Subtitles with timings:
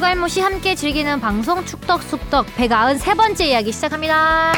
[0.00, 4.54] 추갈모씨 함께 즐기는 방송 축덕숙덕 193번째 이야기 시작합니다.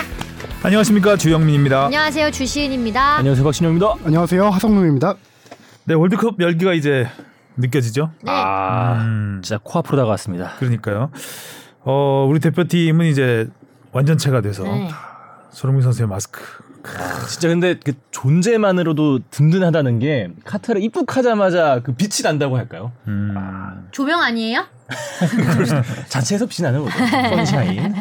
[0.62, 1.87] 안녕하십니까 주영민입니다.
[1.87, 3.17] 안녕하세요 주시은입니다.
[3.17, 3.95] 안녕하세요 박신영입니다.
[4.05, 5.17] 안녕하세요 하성룡입니다.
[5.86, 7.09] 네 월드컵 열기가 이제
[7.57, 8.13] 느껴지죠.
[8.23, 8.31] 네.
[8.31, 10.53] 아 음, 진짜 코앞으로 다가왔습니다.
[10.61, 11.11] 그러니까요.
[11.81, 13.49] 어 우리 대표팀은 이제
[13.90, 14.89] 완전체가 돼서 네.
[15.50, 16.40] 손흥민 선수의 마스크.
[17.29, 22.93] 진짜 근데 그 존재만으로도 든든하다는 게 카타르 입국하자마자 그 빛이 난다고 할까요?
[23.09, 24.67] 음, 조명 아니에요?
[26.09, 26.99] 자체에서 빛이 나는 거죠.
[26.99, 27.95] 선샤인.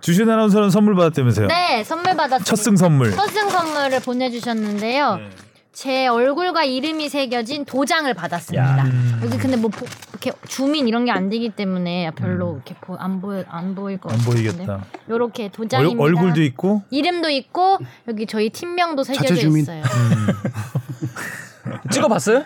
[0.00, 1.46] 주신 아나운서는 선물 받았다면서요?
[1.48, 2.44] 네 선물 받았습니다.
[2.44, 3.12] 첫승 선물.
[3.12, 5.16] 첫승 선물을 보내주셨는데요.
[5.16, 5.30] 네.
[5.72, 8.78] 제 얼굴과 이름이 새겨진 도장을 받았습니다.
[8.78, 8.86] 야.
[9.24, 13.20] 여기 근데 뭐 보- 이렇게 주민 이런 게 안 되기 때문에 별로 이렇게 보, 안
[13.20, 14.50] 보여 안 보일 것안 같은데.
[14.52, 14.84] 보이겠다.
[15.08, 16.00] 요렇게 얼, 도장입니다.
[16.02, 19.34] 얼 굴도 있고 이름도 있고 여기 저희 팀명도 새겨져.
[19.48, 19.82] 있어요.
[21.90, 22.44] 찍어봤어요?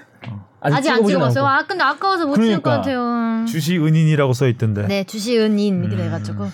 [0.61, 1.45] 아직 안 찍어보진 찍었어요.
[1.47, 1.57] 않고.
[1.63, 2.77] 아 근데 아까워서 못 찍을 것 그러니까.
[2.83, 3.45] 같아요.
[3.47, 4.87] 주시 은인이라고 써 있던데.
[4.87, 6.49] 네 주시 은인 이렇게 돼가지고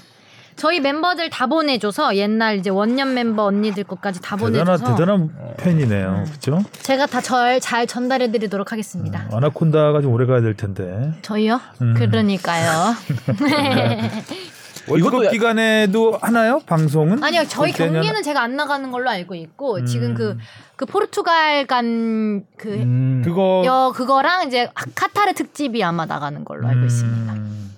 [0.57, 6.25] 저희 멤버들 다 보내줘서 옛날 이제 원년 멤버 언니들 것까지 다 대단한 보내줘서 대단한 팬이네요.
[6.27, 6.63] 그렇죠?
[6.83, 9.27] 제가 다 절 잘 전달해드리도록 하겠습니다.
[9.33, 11.13] 아나콘다가 좀 오래 가야 될 텐데.
[11.23, 11.61] 저희요?
[11.83, 11.95] 음.
[11.95, 12.95] 그러니까요.
[14.89, 16.61] 월드컵 기간에도 하나요?
[16.67, 17.23] 방송은?
[17.23, 19.87] 아니요, 저희 경기는 제가 안 나가는 걸로 알고 있고 음.
[19.87, 23.23] 지금 그그 포르투갈 간그 음.
[23.25, 27.33] 그거 여 그거랑 이제 카타르 특집이 아마 나가는 걸로 알고 있습니다.
[27.33, 27.75] 음,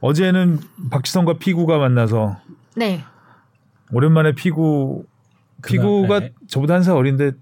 [0.00, 2.36] 어제는 박지성과 피구가 만나서
[2.76, 3.02] 네.
[3.92, 5.04] 오랜만에 피구
[5.66, 6.32] 피구가 네.
[6.48, 7.32] 저보다 한 살 어린데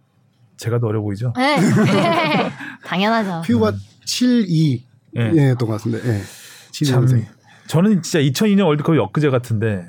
[0.56, 1.32] 제가 더 어려 보이죠?
[1.36, 1.56] 네.
[2.86, 3.42] 당연하죠.
[3.44, 3.72] 피우가
[4.06, 4.82] 72였던
[5.16, 5.54] 예.
[5.58, 5.98] 것 같은데.
[5.98, 6.22] 예.
[6.84, 7.26] 참 72년생.
[7.66, 9.86] 저는 진짜 2002년 월드컵이 엊그제 같은데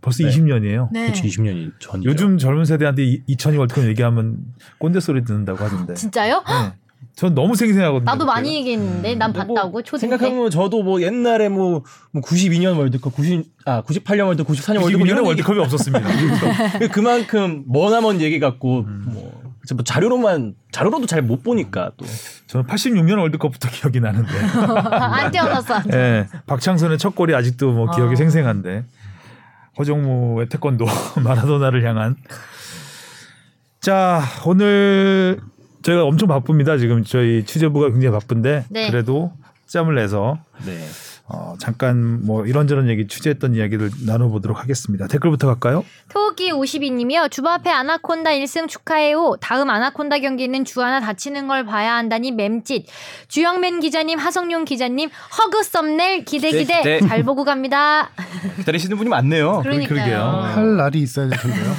[0.00, 0.30] 벌써 네.
[0.30, 0.88] 20년이에요.
[0.92, 1.12] 네.
[1.12, 2.02] 20년이 전.
[2.04, 4.38] 요즘 젊은 세대한테 2002 월드컵 얘기하면
[4.78, 5.94] 꼰대 소리 듣는다고 하던데.
[5.94, 6.42] 진짜요?
[6.46, 6.72] 네.
[7.16, 8.04] 전 너무 생생하거든요.
[8.04, 8.32] 나도 그때가.
[8.32, 10.16] 많이 얘기했는데 난 근데 뭐 봤다고 초딩 때.
[10.16, 15.06] 생각해보면 저도 뭐 옛날에 뭐, 뭐 92년 월드컵, 90, 아 98년 월드컵, 94년 월드컵 92년에
[15.08, 16.08] 이런 월드컵이 없었습니다.
[16.78, 19.02] 얘기- 그만큼 머나먼 얘기 같고 음.
[19.12, 19.39] 뭐,
[19.74, 22.06] 뭐 자료로만 자료로도 잘 못 보니까 또
[22.46, 24.30] 저는 86년 월드컵부터 기억이 나는데.
[24.90, 25.74] 안 태어났어.
[25.74, 25.84] 안.
[25.92, 28.16] 예, 박창선의 첫 골이 아직도 뭐 기억이 아.
[28.16, 28.84] 생생한데
[29.78, 30.84] 허정무의 태권도
[31.22, 32.16] 마라도나를 향한
[33.80, 35.40] 자 오늘
[35.82, 38.90] 저희가 엄청 바쁩니다 지금 저희 취재부가 굉장히 바쁜데 네.
[38.90, 39.32] 그래도
[39.66, 40.86] 짬을 내서 네.
[41.32, 45.84] 어, 잠깐 뭐 이런저런 얘기 취재했던 이야기를 나눠보도록 하겠습니다 댓글부터 갈까요?
[46.08, 47.30] 토끼 52님이요.
[47.30, 49.36] 주부 앞에 아나콘다 1승 축하해요.
[49.40, 52.86] 다음 아나콘다 경기는 주 하나 다치는 걸 봐야 한다니 맴짓.
[53.28, 55.08] 주영맨 기자님, 하성룡 기자님,
[55.38, 56.78] 허그 썸네일 기대 기대.
[56.78, 57.08] 기대, 기대.
[57.08, 58.10] 잘 보고 갑니다.
[58.56, 59.60] 기다리시는 분이 많네요.
[59.62, 59.88] 그러니까요.
[59.88, 60.20] 그러게요.
[60.20, 61.72] 할 날이 있어야 될 텐데요.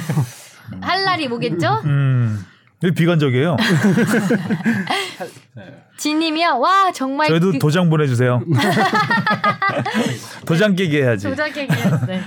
[0.80, 1.82] 할 날이 뭐겠죠?
[1.84, 2.42] 음
[2.90, 3.56] 비관적이에요
[6.02, 6.58] 지님이요.
[6.58, 8.42] 와 정말 저희도 그- 도장 보내주세요
[10.46, 12.20] 도장 깨기 해야지 도자객이었어요.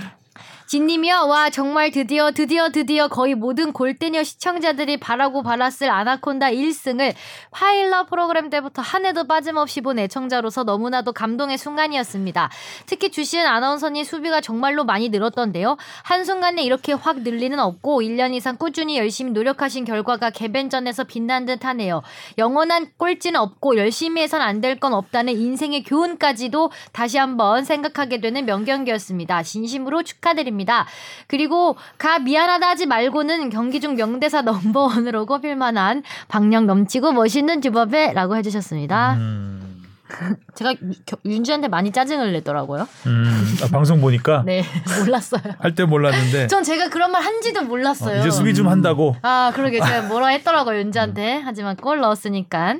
[0.66, 1.26] 진님이요.
[1.28, 7.14] 와 정말 드디어 드디어 드디어 거의 모든 골대녀 시청자들이 바라고 바랐을 아나콘다 1승을
[7.52, 12.50] 파일러 프로그램 때부터 한 해도 빠짐없이 본 애청자로서 너무나도 감동의 순간이었습니다.
[12.86, 15.76] 특히 주시은 아나운서님 수비가 정말로 많이 늘었던데요.
[16.02, 21.64] 한순간에 이렇게 확 늘 리는 없고 1년 이상 꾸준히 열심히 노력하신 결과가 개변전에서 빛난 듯
[21.64, 22.02] 하네요.
[22.38, 28.44] 영원한 꼴찌는 없고 열심히 해선 안 될 건 없다는 인생의 교훈까지도 다시 한번 생각하게 되는
[28.46, 29.42] 명경기였습니다.
[29.44, 30.55] 진심으로 축하드립니다.
[31.26, 38.36] 그리고 가 미안하다 하지 말고는 경기 중 명대사 넘버원으로 꼽힐 만한 박력 넘치고 멋있는 주법에라고
[38.36, 39.14] 해주셨습니다.
[39.14, 39.82] 음,
[40.54, 40.74] 제가
[41.04, 42.86] 겨- 윤주한테 많이 짜증을 내더라고요.
[43.06, 44.62] 음, 아, 방송 보니까 네,
[45.04, 45.42] 몰랐어요.
[45.58, 48.18] 할 때 몰랐는데 전 제가 그런 말 한지도 몰랐어요.
[48.18, 51.42] 어, 이제 수비 좀 한다고 아, 그러게 제가 뭐라 했더라고요, 윤지한테.
[51.44, 52.76] 하지만 골 넣었으니까.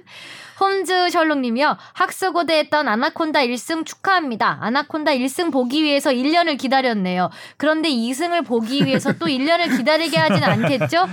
[0.58, 1.76] 홈즈 셜록님이요.
[1.92, 4.58] 학수고대 했던 아나콘다 1승 축하합니다.
[4.60, 7.30] 아나콘다 1승 보기 위해서 1년을 기다렸네요.
[7.56, 11.08] 그런데 2승을 보기 위해서 또 1년을 기다리게 하진 않겠죠?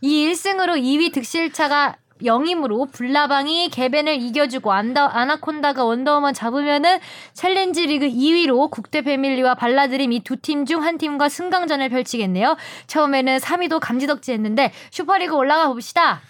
[0.00, 6.98] 이 1승으로 2위 득실차가 영임으로 불나방이 개벤을 이겨주고 안다, 아나콘다가 원더우먼 잡으면은
[7.32, 12.56] 챌린지 리그 2위로 국대 패밀리와 발라드림 이 두 팀 중 한 팀과 승강전을 펼치겠네요.
[12.86, 16.20] 처음에는 3위도 감지덕지했는데 슈퍼리그 올라가 봅시다.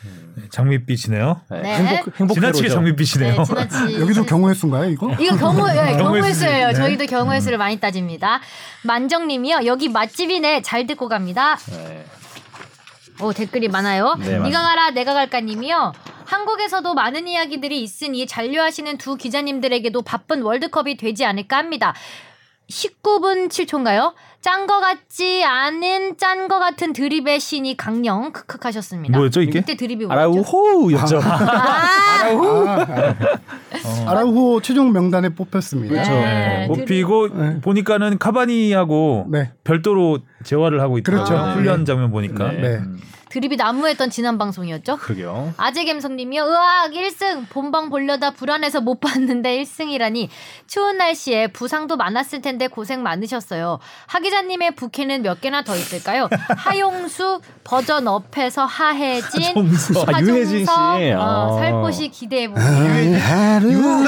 [0.50, 1.40] 장밋빛이네요.
[1.50, 1.74] 네.
[1.74, 2.68] 행복 행복 지나치게.
[2.68, 3.36] 장밋빛이네요.
[3.36, 3.76] 네, 지나치.
[4.00, 5.12] 여기도 경우의 수인가요, 이거?
[5.20, 6.68] 이거 경우 예, 경우의 수예요.
[6.68, 6.72] 수.
[6.72, 6.74] 네.
[6.74, 8.40] 저희도 경우의 수를 많이 따집니다.
[8.84, 9.60] 만정님이요.
[9.66, 10.62] 여기 맛집이네.
[10.62, 11.56] 잘 듣고 갑니다.
[11.70, 12.04] 네.
[13.20, 14.16] 오 댓글이 많아요.
[14.18, 15.92] 네, 네가 가라 내가 갈까님이요.
[16.24, 21.94] 한국에서도 많은 이야기들이 있으니 잔류하시는 두 기자님들에게도 바쁜 월드컵이 되지 않을까 합니다.
[22.70, 24.14] 19분 7초인가요?
[24.44, 29.16] 짠 거 같지 않은 짠 거 같은 드립의 신이 강령 크크 하셨습니다.
[29.16, 29.60] 뭐였죠 이게?
[29.60, 30.20] 이때 드립이 뭐였죠?
[30.20, 31.20] 아라우호였죠.
[31.22, 32.28] 아,
[34.06, 35.94] 아라우호 최종 명단에 뽑혔습니다.
[35.94, 36.10] 그렇죠.
[36.10, 36.88] 네, 못 드립.
[36.88, 37.58] 피고 네.
[37.62, 39.52] 보니까는 카바니하고 네.
[39.64, 41.24] 별도로 재활을 하고 있더라고요.
[41.26, 41.58] 그렇죠.
[41.58, 41.84] 훈련 네.
[41.86, 42.52] 장면 보니까.
[42.52, 42.60] 네.
[42.60, 42.80] 네.
[43.34, 44.96] 드립이 난무했던 지난 방송이었죠?
[44.98, 45.54] 그러게요.
[45.56, 46.44] 아재갬성님이요.
[46.44, 50.28] 으악 1승 본방 보려다 불안해서 못 봤는데 1승이라니
[50.68, 53.80] 추운 날씨에 부상도 많았을 텐데 고생 많으셨어요.
[54.06, 56.28] 하 기자님의 부캐는 몇 개나 더 있을까요?
[56.56, 60.04] 하용수 버전 업해서 하혜진, 하정서.
[60.06, 60.70] 아, 유혜진 씨.
[60.70, 61.58] 하정서, 어, 아.
[61.58, 62.64] 살포시 기대해 아, 봅니다.
[63.64, 64.00] 어,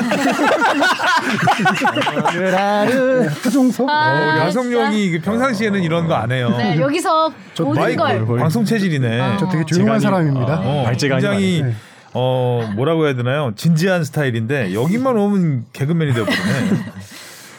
[2.37, 6.55] 우리 아, 하성룡이 그 평상시에는 이런 거 안 해요.
[6.57, 7.31] 네, 여기서
[7.61, 9.16] 모든 걸 방송 체질이네.
[9.21, 9.37] 어.
[9.39, 10.61] 저 되게 조용한 제가 사람입니다.
[10.65, 11.75] 어, 발재간이 굉장히 많네.
[12.15, 13.53] 어 뭐라고 해야 되나요?
[13.57, 16.43] 진지한 스타일인데 여기만 오면 개그맨이 되어버리네.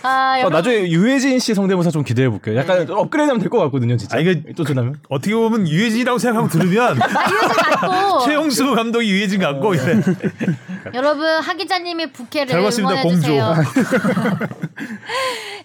[0.08, 2.56] 아, 어, 여러분 나중에 유혜진 씨 성대모사 좀 기대해 볼게요.
[2.58, 4.18] 약간 업그레이드하면 될 것 같거든요, 진짜.
[4.18, 4.96] 아, 이게- 또 전하면.
[5.10, 10.02] 어떻게 보면 유해진이라고 생각하고 들으면 아, 유해진 최용수 감독이 유해진 같고 이래.
[10.94, 13.56] 여러분 하 기자님의 부캐를 잘 봤습니다, 응원해 주세요.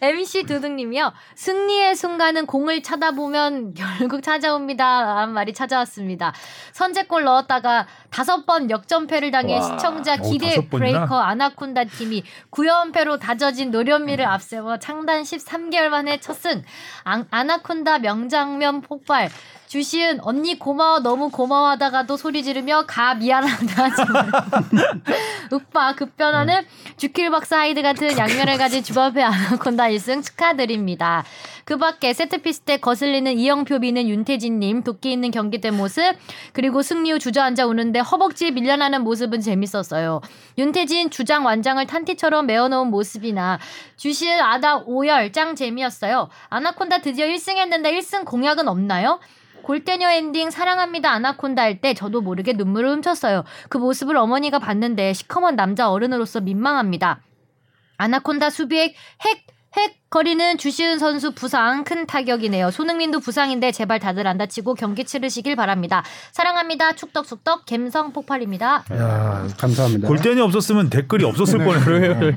[0.01, 1.13] MC 두둥님이요.
[1.37, 5.15] 승리의 순간은 공을 쳐다보면 결국 찾아옵니다.
[5.15, 6.33] 라는 말이 찾아왔습니다.
[6.73, 9.63] 선제골 넣었다가 다섯 번 역전패를 당해 와.
[9.63, 10.69] 시청자 오, 기대 번이나?
[10.69, 16.63] 브레이커 아나콘다 팀이 9연패로 다져진 노련미를 앞세워 창단 13개월 만에 첫 승.
[17.05, 19.31] 아, 아나콘다 명장면 폭발.
[19.73, 23.89] 주시은 언니 고마워 너무 고마워하다가도 소리 지르며 가 미안하다
[25.51, 26.67] 윽박 급변하는
[26.99, 31.25] 주킬 박사 하이드 같은 양면을 가진 주바페 아나콘다 1승 축하드립니다.
[31.65, 36.03] 그 밖에 세트피스 때 거슬리는 이영표 비는 윤태진님 독기 있는 경기 때 모습
[36.53, 40.21] 그리고 승리 후 주저앉아 우는데 허벅지에 밀려나는 모습은 재밌었어요.
[40.59, 43.59] 윤태진 주장 완장을 탄띠처럼 메어놓은 모습이나
[43.97, 46.29] 주시은 아다 오열 짱 재미였어요.
[46.51, 49.19] 아나콘다 드디어 1승 했는데 1승 공약은 없나요?
[49.63, 53.45] 골때녀 엔딩 사랑합니다 아나콘다 할 때 저도 모르게 눈물을 훔쳤어요.
[53.69, 57.21] 그 모습을 어머니가 봤는데 시커먼 남자 어른으로서 민망합니다.
[57.97, 58.95] 아나콘다 수비에
[59.25, 62.71] 핵, 핵 거리는 주시은 선수 부상 큰 타격이네요.
[62.71, 66.03] 손흥민도 부상인데 제발 다들 안 다치고 경기 치르시길 바랍니다.
[66.33, 66.93] 사랑합니다.
[66.93, 68.85] 축덕축덕 갬성 폭발입니다.
[68.93, 70.09] 야, 감사합니다.
[70.09, 72.33] 골때녀 없었으면 댓글이 없었을 뻔했어요.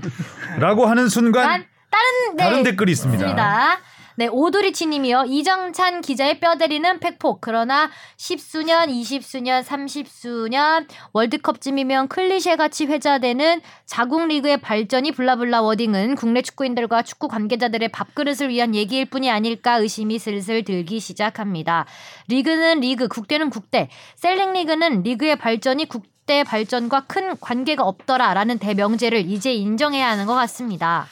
[0.59, 3.23] 라고 하는 순간 단, 다른 네, 다른 댓글이 있습니다.
[3.25, 3.79] 있습니다.
[4.17, 5.25] 네, 오도리치 님이요.
[5.27, 7.39] 이정찬 기자의 뼈 때리는 팩폭.
[7.41, 16.41] 그러나 10수년, 20수년, 30수년 월드컵쯤이면 클리셰 같이 회자되는 자국 리그의 발전이 blah blah wording은 국내
[16.41, 21.85] 축구인들과 축구 관계자들의 밥그릇을 위한 얘기일 뿐이 아닐까 의심이 슬슬 들기 시작합니다.
[22.29, 23.89] 리그는 리그, 국대는 국대.
[24.15, 31.05] selling 리그는 리그의 발전이 국대 발전과 큰 관계가 없더라라는 대명제를 이제 인정해야 하는 것 같습니다.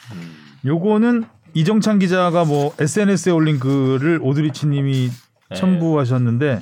[0.64, 5.10] 요거는 이정찬 기자가 뭐 SNS에 올린 글을 오드리치님이
[5.50, 5.56] 네.
[5.56, 6.60] 첨부하셨는데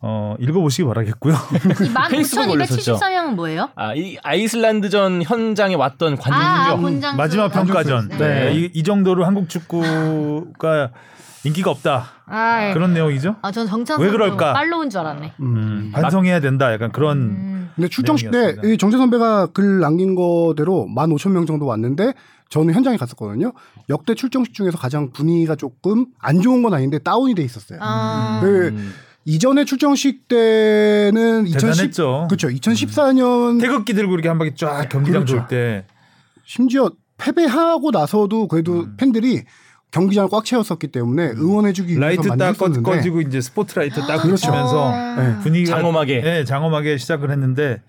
[0.00, 1.34] 어, 읽어보시기 바라겠고요.
[1.82, 2.96] 이 페이스북에 올렸었죠.
[2.96, 3.70] 15,274명은 뭐예요?
[3.74, 6.82] 아, 이 아이슬란드전 현장에 왔던 아, 아, 관중.
[6.82, 8.08] 본장 마지막 평가전.
[8.10, 8.16] 네.
[8.18, 8.54] 네.
[8.54, 10.90] 이, 이 정도로 한국 축구가
[11.44, 12.04] 인기가 없다.
[12.26, 13.36] 아, 그런 내용이죠.
[13.42, 14.52] 아, 전 정찬 왜 그럴까?
[14.52, 15.32] 빨로운 줄 알았네.
[15.40, 15.90] 음.
[15.92, 16.72] 반성해야 된다.
[16.72, 17.70] 약간 그런 음.
[17.74, 18.74] 근데 출정식 때 내용이었습니다.
[18.74, 22.12] 이 정재 선배가 글 남긴 거대로 15,000명 정도 왔는데
[22.48, 23.52] 저는 현장에 갔었거든요.
[23.88, 27.78] 역대 출정식 중에서 가장 분위기가 조금 안 좋은 건 아닌데 다운이 돼 있었어요.
[27.82, 28.92] 아, 그 음.
[29.24, 32.26] 이전에 출정식 때는 2010 대단했죠.
[32.30, 32.48] 그렇죠.
[32.48, 35.36] 2014년 태극기 들고 이렇게 한 바퀴 쫙 경기장 그렇죠.
[35.36, 35.84] 돌 때
[36.44, 38.94] 심지어 패배하고 나서도 그래도 음.
[38.96, 39.42] 팬들이
[39.90, 44.46] 경기장을 꽉 채웠었기 때문에 응원해주기 위해서 라이트 딱 꺼, 꺼지고 이제 스포트라이트 딱 그렇죠.
[44.46, 45.38] 붙이면서 네.
[45.42, 46.20] 분위기가 장엄하게.
[46.20, 47.82] 네, 장엄하게 시작을 했는데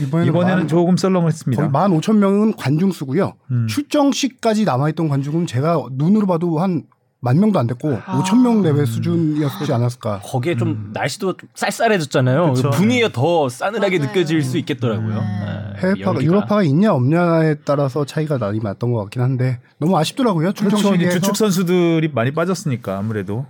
[0.00, 1.70] 이번에는, 이번에는 만- 조금 썰렁했습니다.
[1.70, 3.34] 거의 15,000명은 관중 수고요.
[3.50, 3.66] 음.
[3.68, 6.84] 출정식까지 남아있던 관중은 제가 눈으로 봐도 한
[7.20, 8.22] 만 명도 안 됐고 아.
[8.22, 10.20] 5,000명 레벨 수준이었지 않았을까.
[10.22, 12.44] 거기에 좀 날씨도 좀 쌀쌀해졌잖아요.
[12.44, 12.54] 음.
[12.54, 12.70] 그쵸.
[12.70, 14.08] 분위기가 더 싸늘하게 맞아요.
[14.12, 15.16] 느껴질 수 있겠더라고요.
[15.18, 15.72] 음.
[15.74, 16.22] 네, 해외파가.
[16.22, 20.52] 유럽파가 있냐 없냐에 따라서 차이가 많이 났던 것 같긴 한데 너무 아쉽더라고요.
[20.52, 20.96] 그렇죠.
[21.10, 23.46] 주축 선수들이 많이 빠졌으니까 아무래도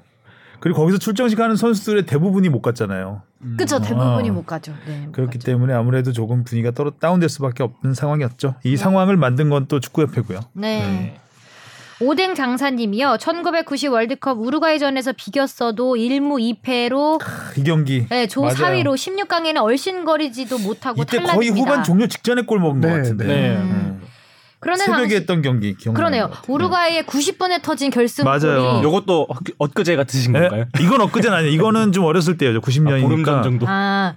[0.60, 3.22] 그리고 거기서 출정식 하는 선수들의 대부분이 못 갔잖아요.
[3.56, 4.32] 그쵸 대부분이 어.
[4.32, 4.72] 못 가죠.
[4.86, 5.46] 네, 못 그렇기 가죠.
[5.46, 8.56] 때문에 아무래도 조금 분위기가 떨어 다운될 수밖에 없는 상황이었죠.
[8.64, 10.40] 이 상황을 만든 건 또 축구협회고요.
[10.54, 10.80] 네.
[10.80, 11.20] 네.
[12.00, 13.16] 오뎅 장사님이요.
[13.18, 17.20] 1990 월드컵 우루과이전에서 비겼어도 1무 2패로
[17.58, 18.54] 이 경기 네, 조 맞아요.
[18.54, 21.34] 4위로 16강에는 얼씬거리지도 못하고 이때 탈락입니다.
[21.34, 23.56] 거의 후반 종료 직전에 골 먹은 네, 것 같은데 네.
[23.56, 24.00] 음.
[24.60, 25.96] 그러나 새벽에 당시 했던 경기 기억나요.
[25.96, 26.30] 그러네요.
[26.48, 28.80] 우루과이의 90분에 터진 결승골이 맞아요.
[28.82, 30.40] 요것도 엊- 엊그제 같으신 네?
[30.40, 30.64] 건가요?
[30.80, 31.52] 이건 엊그제는 아니에요.
[31.54, 32.34] 이거는 좀 어렸을.
[32.34, 33.42] 아, 전 90년이니까.
[33.42, 33.66] 정도.
[33.68, 34.16] 아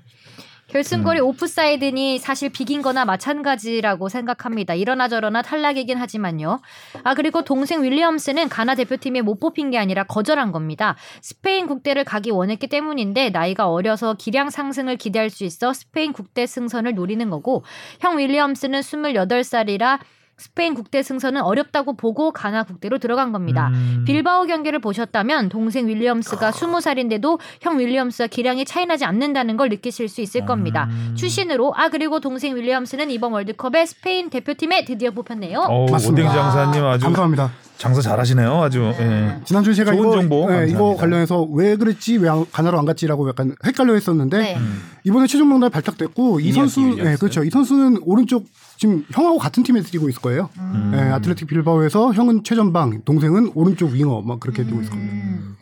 [0.68, 4.74] 결승골이 오프사이드니 사실 비긴 거나 마찬가지라고 생각합니다.
[4.74, 6.62] 이러나 저러나 탈락이긴 하지만요.
[7.04, 10.96] 아, 그리고 동생 윌리엄스는 가나 대표팀에 못 뽑힌 게 아니라 거절한 겁니다.
[11.22, 16.96] 스페인 국대를 가기 원했기 때문인데 나이가 어려서 기량 상승을 기대할 수 있어 스페인 국대 승선을
[16.96, 17.66] 노리는 거고
[18.00, 20.00] 형 윌리엄스는 28살이라
[20.42, 23.70] 스페인 국대 승선은 어렵다고 보고 가나 국대로 들어간 겁니다.
[23.74, 24.04] 음.
[24.08, 30.22] 빌바오 경기를 보셨다면 동생 윌리엄스가 20살인데도 형 윌리엄스와 기량이 차이 나지 않는다는 걸 느끼실 수
[30.22, 30.88] 있을 겁니다.
[30.90, 31.14] 음.
[31.16, 35.88] 출신으로 아 그리고 동생 윌리엄스는 이번 월드컵에 스페인 대표팀에 드디어 뽑혔네요.
[35.92, 36.30] 맞습니다.
[36.30, 37.52] 오뎅 장사님 아주 감사합니다.
[37.78, 38.62] 장사 잘하시네요.
[38.62, 38.94] 아주.
[39.00, 39.40] 예.
[39.44, 40.68] 지난주에 제가 좋은 이거, 정보 예.
[40.70, 44.58] 이거 관련해서 왜 그랬지 왜 안- 가나로 안 갔지라고 약간 헷갈려 했었는데 네.
[45.04, 46.96] 이번에 최종 명단이 발탁됐고 이 선수.
[47.00, 47.44] 예, 그렇죠.
[47.44, 48.46] 이 선수는 오른쪽
[48.82, 50.50] 지금 형하고 같은 팀에 뛰고 있을 거예요.
[50.58, 50.92] 음.
[50.96, 55.14] 예, 아틀레틱 빌바오에서 형은 최전방, 동생은 오른쪽 윙어 막 그렇게 뛰고 있을 겁니다.
[55.14, 55.56] 음.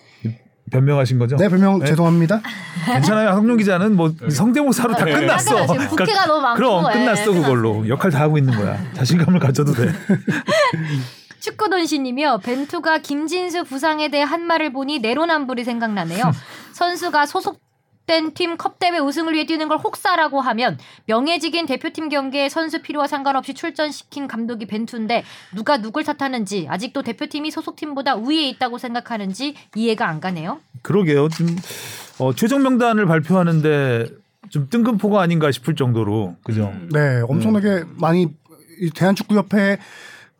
[0.71, 1.35] 변명하신 거죠?
[1.35, 1.87] 네, 별명 네.
[1.87, 2.41] 죄송합니다.
[2.85, 3.31] 괜찮아요.
[3.31, 5.11] 학룡 기자는 뭐 성대모사로 다 네.
[5.11, 5.53] 끝났어.
[5.53, 5.67] 맞아요.
[5.67, 6.99] 지금 부캐가 너무 많고, 그럼 예.
[6.99, 7.89] 끝났어 그걸로.
[7.89, 8.79] 역할 다 하고 있는 거야.
[8.93, 9.91] 자신감을 가져도 돼.
[11.41, 12.37] 축구돈시님이요.
[12.41, 16.23] 벤투가 김진수 부상에 대해 한 말을 보니 내로남불이 생각나네요.
[16.71, 17.59] 선수가 소속
[18.09, 23.53] 된 팀 컵대회 우승을 위해 뛰는 걸 혹사라고 하면 명예직인 대표팀 경기에 선수 필요와 상관없이
[23.53, 25.23] 출전시킨 감독이 벤투인데
[25.53, 30.59] 누가 누굴 탓하는지 아직도 대표팀이 소속팀보다 우위에 있다고 생각하는지 이해가 안 가네요.
[30.81, 31.29] 그러게요.
[31.29, 31.55] 지금
[32.17, 34.07] 어, 최종 명단을 발표하는데
[34.49, 36.73] 좀 뜬금포가 아닌가 싶을 정도로 그죠.
[36.91, 38.27] 네, 엄청나게 많이
[38.81, 39.77] 이 대한축구협회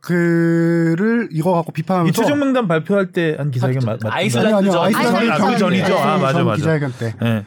[0.01, 4.58] 그를 이거 갖고 이 비판하면서 최종 명단 발표할 때 한 기자회견 맞, 맞 아이슬란드 아니,
[4.58, 4.84] 아니요, 전.
[4.84, 5.94] 아이슬란드 아, 전- 그 전이죠.
[5.98, 6.56] 아, 전 맞아, 맞아.
[6.58, 7.46] 기자회견 때 예.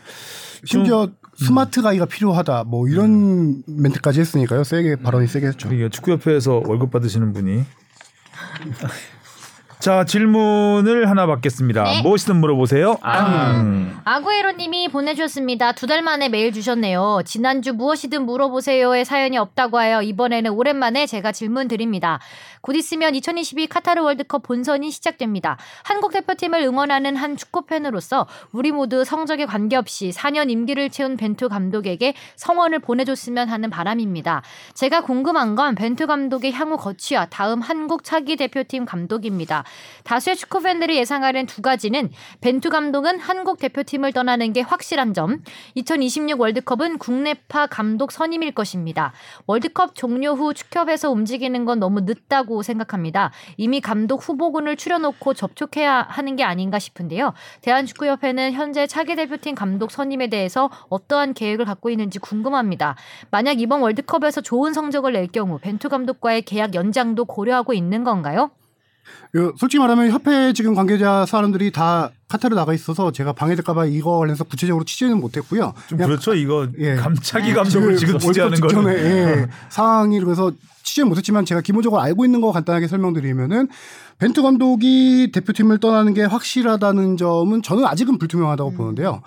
[0.64, 4.64] 심지어 스마트 가이가 필요하다 뭐 이런 멘트까지 했으니까요.
[4.64, 5.68] 세게 발언이 세게 했죠.
[5.90, 7.64] 축구협회에서 월급 받으시는 분이.
[9.82, 11.82] 자 질문을 하나 받겠습니다.
[11.82, 12.02] 네.
[12.02, 12.98] 무엇이든 물어보세요.
[13.02, 13.98] 음.
[14.04, 15.72] 아구에로님이 보내주셨습니다.
[15.72, 17.22] 두 달 만에 메일 주셨네요.
[17.24, 22.20] 지난주 무엇이든 물어보세요의 사연이 없다고 하여 이번에는 오랜만에 제가 질문 드립니다.
[22.62, 25.58] 곧 있으면 2022 카타르 월드컵 본선이 시작됩니다.
[25.82, 32.78] 한국 대표팀을 응원하는 한 축구팬으로서 우리 모두 성적에 관계없이 4년 임기를 채운 벤투 감독에게 성원을
[32.78, 34.42] 보내줬으면 하는 바람입니다.
[34.74, 39.64] 제가 궁금한 건 벤투 감독의 향후 거취와 다음 한국 차기 대표팀 감독입니다.
[40.04, 42.10] 다수의 축구 팬들이 예상하는 두 가지는
[42.42, 45.42] 벤투 감독은 한국 대표팀을 떠나는 게 확실한 점,
[45.74, 49.12] 2026 월드컵은 국내파 감독 선임일 것입니다.
[49.48, 53.30] 월드컵 종료 후 축협에서 움직이는 건 너무 늦다고 생각합니다.
[53.56, 57.32] 이미 감독 후보군을 추려놓고 접촉해야 하는 게 아닌가 싶은데요.
[57.62, 62.96] 대한축구협회는 현재 차기 대표팀 감독 선임에 대해서 어떠한 계획을 갖고 있는지 궁금합니다.
[63.30, 68.50] 만약 이번 월드컵에서 좋은 성적을 낼 경우 벤투 감독과의 계약 연장도 고려하고 있는 건가요?
[69.32, 74.44] 그 솔직히 말하면 협회 지금 관계자 사람들이 다 카타르 나가 있어서 제가 방해될까봐 이거 관련해서
[74.44, 75.74] 구체적으로 취재는 못했고요.
[75.88, 76.34] 그렇죠.
[76.34, 76.94] 이거 예.
[76.96, 80.50] 감차기 감독을 지금 월드컵 취재하는 거는 예, 상황이 그래서
[80.82, 83.68] 취재 못했지만 제가 기본적으로 알고 있는 거 간단하게 설명드리면은
[84.18, 89.20] 벤투 감독이 대표팀을 떠나는 게 확실하다는 점은 저는 아직은 불투명하다고 보는데요.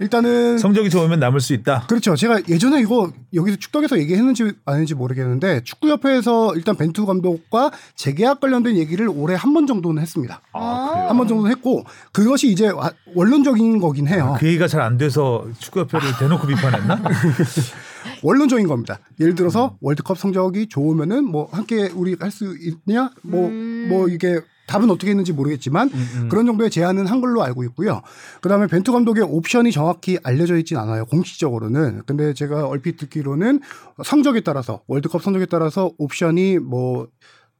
[0.00, 1.86] 일단은 성적이 좋으면 남을 수 있다.
[1.88, 2.14] 그렇죠.
[2.14, 9.08] 제가 예전에 이거 여기서 축덕에서 얘기했는지 아닌지 모르겠는데 축구협회에서 일단 벤투 감독과 재계약 관련된 얘기를
[9.08, 10.40] 올해 한 번 정도는 했습니다.
[10.52, 11.06] 아?
[11.08, 14.36] 한 번 정도는 했고 그것 이 이제 와- 원론적인 거긴 해요.
[14.38, 17.02] 그 얘기가 잘 안 돼서 축구협회를 대놓고 비판했나?
[18.22, 18.98] 원론적인 겁니다.
[19.20, 23.10] 예를 들어서 월드컵 성적이 좋으면은 뭐 함께 우리 할 수 있냐?
[23.22, 24.06] 뭐뭐 음.
[24.10, 26.28] 이게 답은 어떻게 했는지 모르겠지만 음.
[26.30, 28.02] 그런 정도의 제안은 한 걸로 알고 있고요.
[28.42, 31.06] 그다음에 벤투 감독의 옵션이 정확히 알려져 있진 않아요.
[31.06, 32.02] 공식적으로는.
[32.06, 33.60] 근데 제가 얼핏 듣기로는
[34.04, 37.08] 성적에 따라서 월드컵 성적에 따라서 옵션이 뭐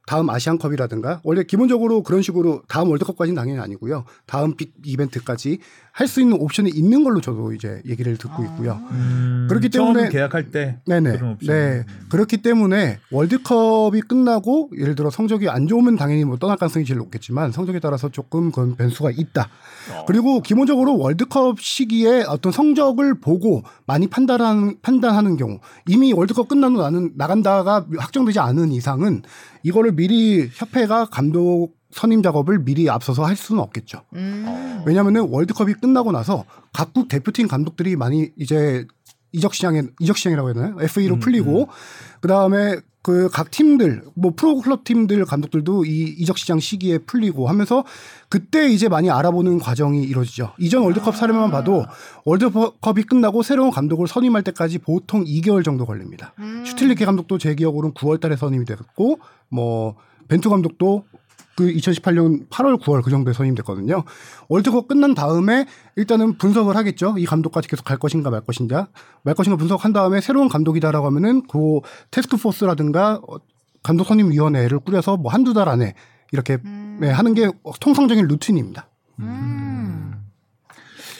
[0.09, 4.05] 다음 아시안컵이라든가 원래 기본적으로 그런 식으로 다음 월드컵까지는 당연히 아니고요.
[4.25, 5.59] 다음 빅 이벤트까지
[5.91, 8.79] 할 수 있는 옵션이 있는 걸로 저도 이제 얘기를 듣고 있고요.
[8.91, 11.17] 음, 그렇기 처음 때문에- 계약할 때 네네.
[11.17, 11.47] 그런 옵션.
[11.55, 11.83] 네.
[12.09, 17.51] 그렇기 때문에 월드컵이 끝나고 예를 들어 성적이 안 좋으면 당연히 뭐 떠날 가능성이 제일 높겠지만
[17.51, 19.49] 성적에 따라서 조금 그런 변수가 있다.
[20.07, 26.81] 그리고 기본적으로 월드컵 시기에 어떤 성적을 보고 많이 판단하는 판단하는 경우 이미 월드컵 끝난 후
[26.81, 29.21] 나는 나간다가 확정되지 않은 이상은
[29.63, 34.03] 이거를 미리 협회가 감독 선임 작업을 미리 앞서서 할 수는 없겠죠.
[34.13, 34.83] 음.
[34.85, 38.85] 왜냐하면은 월드컵이 끝나고 나서 각국 대표팀 감독들이 많이 이제
[39.31, 40.75] 이적 시장에 이적 시장이라고 해야 되나요?
[40.81, 41.67] FA로 음, 풀리고
[42.21, 47.47] 그 다음에 그 각 팀들 뭐 프로 클럽 팀들 감독들도 이 이적 시장 시기에 풀리고
[47.47, 47.85] 하면서
[48.27, 50.53] 그때 이제 많이 알아보는 과정이 이루어지죠.
[50.57, 51.85] 이전 월드컵 사례만 봐도
[52.25, 56.33] 월드컵이 끝나고 새로운 감독을 선임할 때까지 보통 2개월 정도 걸립니다.
[56.39, 56.63] 음.
[56.65, 59.95] 슈틸리케 감독도 제 기억으로는 9월 달에 선임이 됐고 뭐
[60.27, 61.05] 벤투 감독도
[61.59, 64.05] 그 2018년 8월, 9월 그 정도에 선임됐거든요.
[64.47, 65.65] 월드컵 끝난 다음에
[65.97, 67.15] 일단은 분석을 하겠죠.
[67.17, 68.87] 이 감독까지 계속 갈 것인가 말 것인가,
[69.23, 73.39] 말 것인가 분석한 다음에 새로운 감독이다라고 하면은 그 테스크포스라든가 어,
[73.83, 75.95] 감독 선임 위원회를 꾸려서 뭐 한두 달 안에
[76.31, 77.51] 이렇게 네, 하는 게
[77.81, 78.87] 통상적인 루틴입니다.
[79.19, 80.13] 음.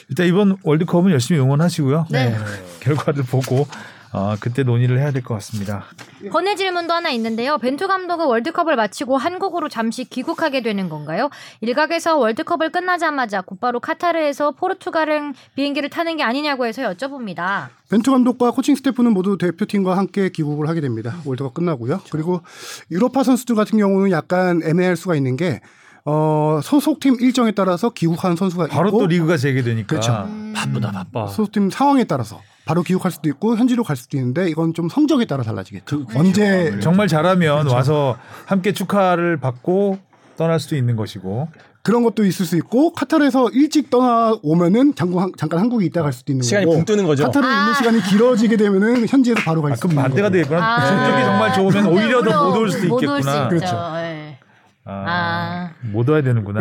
[0.08, 2.06] 일단 이번 월드컵은 열심히 응원하시고요.
[2.10, 2.34] 네.
[2.80, 3.66] 결과를 보고
[4.12, 5.84] 어, 그때 논의를 해야 될 것 같습니다.
[6.28, 7.56] 번외 질문도 하나 있는데요.
[7.58, 11.30] 벤투 감독은 월드컵을 마치고 한국으로 잠시 귀국하게 되는 건가요?
[11.60, 17.68] 일각에서 월드컵을 끝나자마자 곧바로 카타르에서 포르투갈행 비행기를 타는 게 아니냐고 해서 여쭤봅니다.
[17.90, 21.16] 벤투 감독과 코칭 스태프는 모두 대표팀과 함께 귀국을 하게 됩니다.
[21.24, 22.00] 월드컵 끝나고요.
[22.10, 22.42] 그리고
[22.90, 25.60] 유로파 선수들 같은 경우는 약간 애매할 수가 있는 게
[26.04, 30.28] 어, 소속팀 일정에 따라서 귀국하는 선수가 바로 있고 또 리그가 재개되니까 그렇죠.
[30.54, 31.26] 바쁘다 바빠.
[31.26, 35.42] 소속팀 상황에 따라서 바로 귀국할 수도 있고 현지로 갈 수도 있는데 이건 좀 성적에 따라
[35.42, 36.06] 달라지겠죠.
[36.14, 37.74] 언제 정말 잘하면 그렇죠.
[37.74, 39.98] 와서 함께 축하를 받고
[40.36, 41.48] 떠날 수도 있는 것이고
[41.82, 46.30] 그런 것도 있을 수 있고 카타르에서 일찍 떠나 오면은 잠깐 잠깐 한국에 있다 갈 수도
[46.32, 47.24] 있는 시간이 거고 붕 뜨는 거죠.
[47.24, 47.60] 카타르에 아.
[47.60, 50.28] 있는 시간이 길어지게 되면은 현지에서 바로 갈 아, 수도 그럼 반대가.
[50.28, 50.76] 되겠구나.
[50.76, 50.86] 아.
[50.86, 53.44] 성적이 정말 좋으면 오히려 더 못 올 수도 못올 수 있겠구나.
[53.44, 53.48] 있죠.
[53.48, 53.76] 그렇죠.
[54.04, 54.38] 예.
[54.84, 55.70] 아, 아.
[55.82, 56.60] 못 와야 되는구나.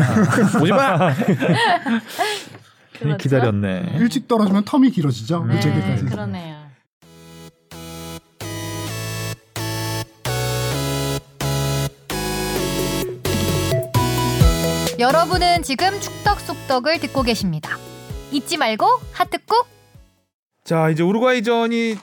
[0.62, 1.12] 오지 마.
[3.00, 3.24] 괜히 그렇죠?
[3.24, 3.96] 기다렸네.
[4.00, 5.46] 일찍 떨어지면 텀이 길어지죠.
[5.46, 6.06] 네, 재개까지.
[6.06, 6.60] 그러네요.
[15.00, 17.78] 여러분은 지금 축덕 속덕을 듣고 계십니다.
[18.34, 19.66] 잊지 말고 하트 꾹.
[20.66, 21.96] 자 이제 우루과이전이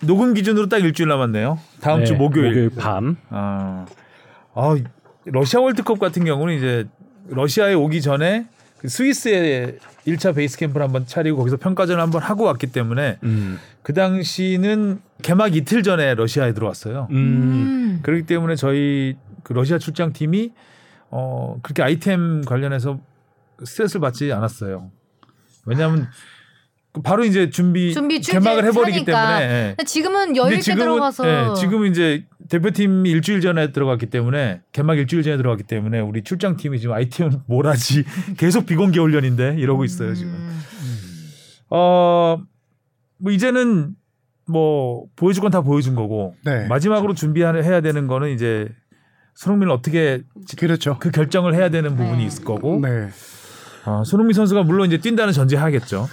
[0.00, 1.58] 녹음 기준으로 딱 일주일 남았네요.
[1.82, 2.70] 다음 주 네, 목요일.
[2.70, 3.18] 밤.
[3.28, 3.84] 아,
[4.54, 4.76] 아
[5.26, 6.86] 러시아 월드컵 같은 경우는 이제
[7.28, 8.46] 러시아에 오기 전에
[8.78, 9.76] 그 스위스에
[10.12, 13.58] 1차 베이스 캠프를 한번 차리고 거기서 평가전을 한번 하고 왔기 때문에 음.
[13.82, 17.08] 그 당시는 개막 이틀 전에 러시아에 들어왔어요.
[17.10, 17.16] 음.
[17.16, 18.00] 음.
[18.02, 20.52] 그렇기 때문에 저희 그 러시아 출장 팀이
[21.10, 23.00] 어 그렇게 아이템 관련해서
[23.64, 24.90] 스트레스를 받지 않았어요.
[25.66, 26.08] 왜냐하면 그
[27.04, 29.38] 바로 이제 준비, 준비 개막을 해버리기 하니까.
[29.38, 29.84] 때문에 예.
[29.84, 35.36] 지금은 여유 있게 들어가서 예, 지금은 이제 대표팀이 일주일 전에 들어갔기 때문에 개막 일주일 전에
[35.36, 38.04] 들어갔기 때문에 우리 출장 팀이 지금 아이템을 뭘 하지
[38.38, 40.32] 계속 비공개 훈련인데 이러고 있어요 지금.
[40.32, 40.62] 음.
[41.70, 43.94] 어뭐 이제는
[44.48, 46.66] 뭐 보여줄 건 다 보여준 거고 네.
[46.68, 48.68] 마지막으로 준비해야 되는 거는 이제
[49.34, 50.22] 손흥민을 어떻게
[50.56, 50.96] 그렇죠.
[50.98, 52.24] 그 결정을 해야 되는 부분이 네.
[52.26, 53.08] 있을 거고 네.
[53.88, 56.08] 아, 손흥민 선수가 물론 이제 뛴다는 전제하겠죠.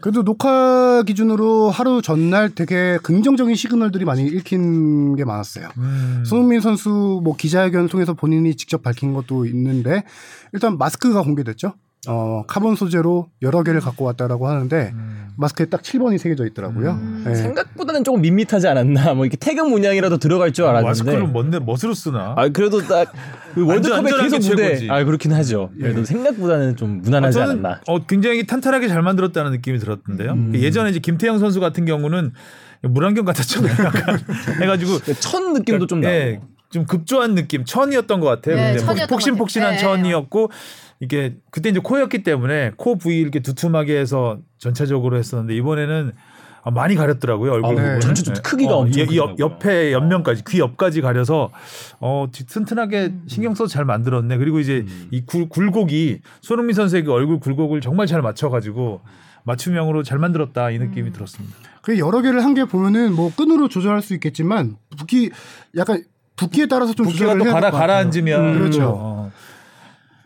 [0.00, 5.68] 그래도 녹화 기준으로 하루 전날 되게 긍정적인 시그널들이 많이 읽힌 게 많았어요.
[5.76, 6.22] 음.
[6.24, 10.04] 손흥민 선수 뭐 기자회견을 통해서 본인이 직접 밝힌 것도 있는데
[10.54, 11.74] 일단 마스크가 공개됐죠.
[12.06, 15.28] 어, 카본 소재로 여러 개를 갖고 왔다라고 하는데 음.
[15.36, 16.92] 마스크에 딱 7번이 새겨져 있더라고요.
[16.92, 17.24] 음.
[17.26, 17.34] 네.
[17.34, 19.14] 생각보다는 조금 밋밋하지 않았나.
[19.14, 20.88] 뭐 이렇게 태극 문양이라도 들어갈 줄 알았는데.
[20.88, 22.34] 마스크를 뭔데 멋으로 쓰나?
[22.36, 24.88] 아 그래도 딱그 완전 월드컵에 계속 게 무대.
[24.90, 25.70] 아 그렇긴 하죠.
[25.78, 27.80] 그래도 생각보다는 좀 무난하지 아, 저는 않았나.
[27.86, 30.36] 어, 굉장히 탄탄하게 잘 만들었다는 느낌이 들었던데요.
[30.54, 32.32] 예전에 이제 김태형 선수 같은 경우는
[32.82, 33.72] 물안경 같았잖아요.
[33.84, 34.20] 약간
[34.60, 36.14] 해가지고 천 느낌도 좀 나고.
[36.14, 38.56] 예, 좀 급조한 느낌 천이었던 것 같아요.
[38.56, 39.72] 네, 근데 천이었던 폭신폭신한.
[39.72, 39.78] 네.
[39.78, 40.50] 천이었고
[41.00, 46.12] 이게 그때 이제 코였기 때문에 코 부위 이렇게 두툼하게 해서 전체적으로 했었는데 이번에는
[46.64, 47.94] 아, 많이 가렸더라고요 얼굴 아.
[47.94, 48.00] 네.
[48.00, 49.38] 전체 좀 크기가 어, 엄청 이- 옆.
[49.38, 51.50] 옆에 옆면까지 귀 옆까지 가려서
[52.00, 54.36] 어 뒤- 튼튼하게 신경 써서 잘 만들었네.
[54.38, 55.08] 그리고 이제 음.
[55.12, 59.00] 이 굴, 굴곡이 손흥민 선수의 그 얼굴 굴곡을 정말 잘 맞춰가지고
[59.44, 61.56] 맞춤형으로 잘 만들었다 이 느낌이 들었습니다.
[61.82, 65.30] 그 여러 개를 한 개 보면은 뭐 끈으로 조절할 수 있겠지만 붓기
[65.76, 66.02] 약간
[66.36, 67.70] 붓기에 따라서 좀 붓기가 조절을 또 가라.
[67.70, 68.82] 가라앉으면 음, 그렇죠.
[68.94, 69.17] 어,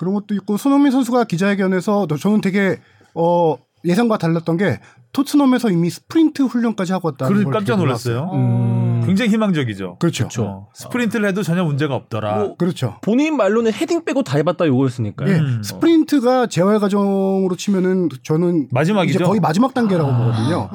[0.03, 2.81] 그런 것도 있고 손흥민 선수가 기자회견에서 너- 저는 되게
[3.15, 4.81] 어 예상과 달랐던 게
[5.13, 8.31] 토트넘에서 이미 스프린트 훈련까지 하고 왔다는 그래서 걸 깜짝 놀랐어요.
[8.33, 9.03] 음.
[9.07, 9.97] 굉장히 희망적이죠.
[10.01, 10.27] 그렇죠.
[10.41, 12.37] 어, 스프린트를 해도 전혀 문제가 없더라.
[12.37, 12.97] 뭐 그렇죠.
[13.03, 15.29] 본인 말로는 헤딩 빼고 다 해봤다 요거였으니까요.
[15.31, 15.63] 예, 음.
[15.63, 19.17] 스프린트가 재활 과정으로 치면은 저는 마지막이죠?
[19.17, 20.71] 이제 거의 마지막 단계라고 보거든요.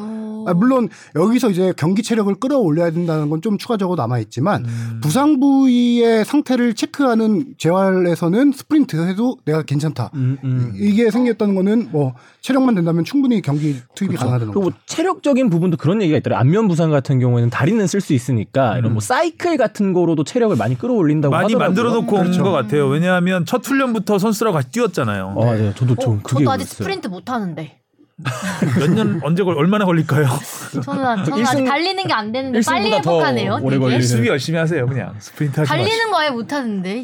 [0.47, 0.51] 어.
[0.51, 4.99] 아, 물론 여기서 이제 경기 체력을 끌어올려야 된다는 건 좀 추가적으로 남아 있지만 음.
[5.01, 10.10] 부상 부위의 상태를 체크하는 재활에서는 스프린트 해도 내가 괜찮다.
[10.15, 10.73] 음, 음.
[10.75, 14.19] 이게 생겼다는 거는 뭐 체력만 된다면 충분히 경기 투입이 그렇죠.
[14.25, 14.75] 가능하다는 그리고 거죠.
[14.75, 16.41] 뭐 체력적인 부분도 그런 얘기가 있더라고요.
[16.41, 20.77] 안면 부상 같은 경우에는 다리는 쓸 수 있으니까 이런 뭐 사이클 같은 거로도 체력을 많이
[20.77, 21.67] 끌어올린다고 많이 하더라고요.
[21.67, 22.43] 만들어 놓고 온 그렇죠.
[22.43, 22.88] 것 같아요.
[22.88, 25.33] 왜냐하면 첫 훈련부터 선수랑 같이 뛰었잖아요.
[25.36, 25.73] 어, 네.
[25.75, 26.83] 저도 좀 어, 그게 저도 아직 그랬어요.
[26.86, 27.79] 스프린트 못 하는데.
[28.80, 30.25] 몇 년 언제 걸 얼마나 걸릴까요?
[30.84, 33.60] 저는, 저는 아직 달리는 게 안 되는데 빨리 회복하네요.
[33.62, 33.80] 오래 되게.
[33.80, 34.01] 걸리는.
[34.01, 34.86] 수비 열심히 하세요.
[34.88, 35.88] 그냥 스프린트 하지 마시고.
[35.88, 37.03] 달리는 거 아예 못 하는데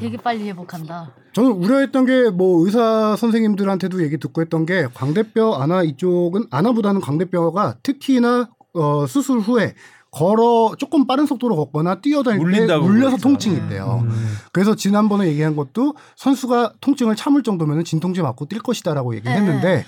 [0.00, 1.12] 되게 빨리 회복한다.
[1.34, 7.76] 저는 우려했던 게 뭐 의사 선생님들한테도 얘기 듣고 했던 게 광대뼈 안아 이쪽은 안아보다는 광대뼈가
[7.82, 9.74] 특히나 어, 수술 후에
[10.10, 13.16] 걸어 조금 빠른 속도로 걷거나 뛰어다닐 때 그러죠.
[13.16, 14.04] 통증이 있대요.
[14.04, 14.36] 음.
[14.52, 19.40] 그래서 지난번에 얘기한 것도 선수가 통증을 참을 정도면 진통제 맞고 뛸 것이다라고 얘기를 네.
[19.40, 19.84] 했는데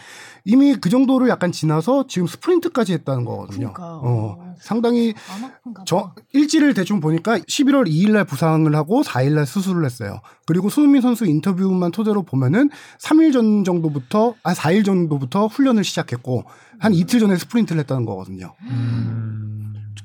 [0.48, 3.72] 이미 그 정도를 약간 지나서 지금 스프린트까지 했다는 거거든요.
[3.72, 4.00] 그러니까요.
[4.04, 5.84] 어, 상당히 안 아픈가 봐.
[5.86, 10.20] 저 일지를 대충 보니까 11월 2일 날 부상을 하고 4일 날 수술을 했어요.
[10.46, 16.44] 그리고 손흥민 선수 인터뷰만 토대로 보면은 3일 전 정도부터 아 4일 정도부터 훈련을 시작했고
[16.78, 18.54] 한 이틀 전에 스프린트를 했다는 거거든요.
[18.68, 19.25] 진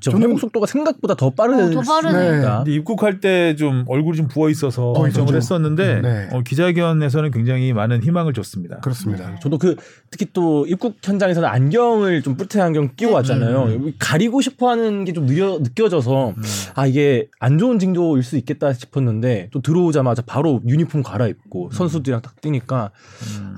[0.02, 1.66] 짜 저는- 회복 속도가 생각보다 더 빠르니까.
[1.66, 2.30] 어, 더 빠르네.
[2.40, 2.46] 네.
[2.46, 6.28] 근데 입국할 때 좀 얼굴이 좀 부어 있어서 어, 걱정을 좀- 했었는데 네.
[6.32, 8.80] 어, 기자회견에서는 굉장히 많은 희망을 줬습니다.
[8.80, 9.38] 그렇습니다.
[9.40, 9.76] 저도 그
[10.10, 13.68] 특히 또 입국 현장에서는 안경을 좀 뿔테 안경 끼고 왔잖아요.
[13.98, 16.34] 가리고 싶어하는 게 좀 느껴져서
[16.74, 22.40] 아 이게 안 좋은 징조일 수 있겠다 싶었는데 또 들어오자마자 바로 유니폼 갈아입고 선수들이랑 딱
[22.40, 22.90] 뛰니까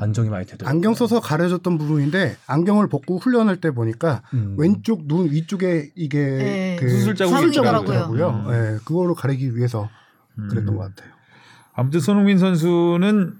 [0.00, 0.68] 안정이 많이 되더라고요.
[0.76, 4.56] 안경 써서 가려졌던 부분인데 안경을 벗고 훈련할 때 보니까 음.
[4.58, 6.76] 왼쪽 눈 위쪽에 이게 네.
[6.78, 7.82] 그 수술 자국이 있더라고요.
[7.82, 8.50] 있더라고요.
[8.50, 9.88] 네, 그거를 가리기 위해서
[10.36, 10.76] 그랬던 음.
[10.78, 11.12] 것 같아요.
[11.72, 13.34] 아무튼 손흥민 선수는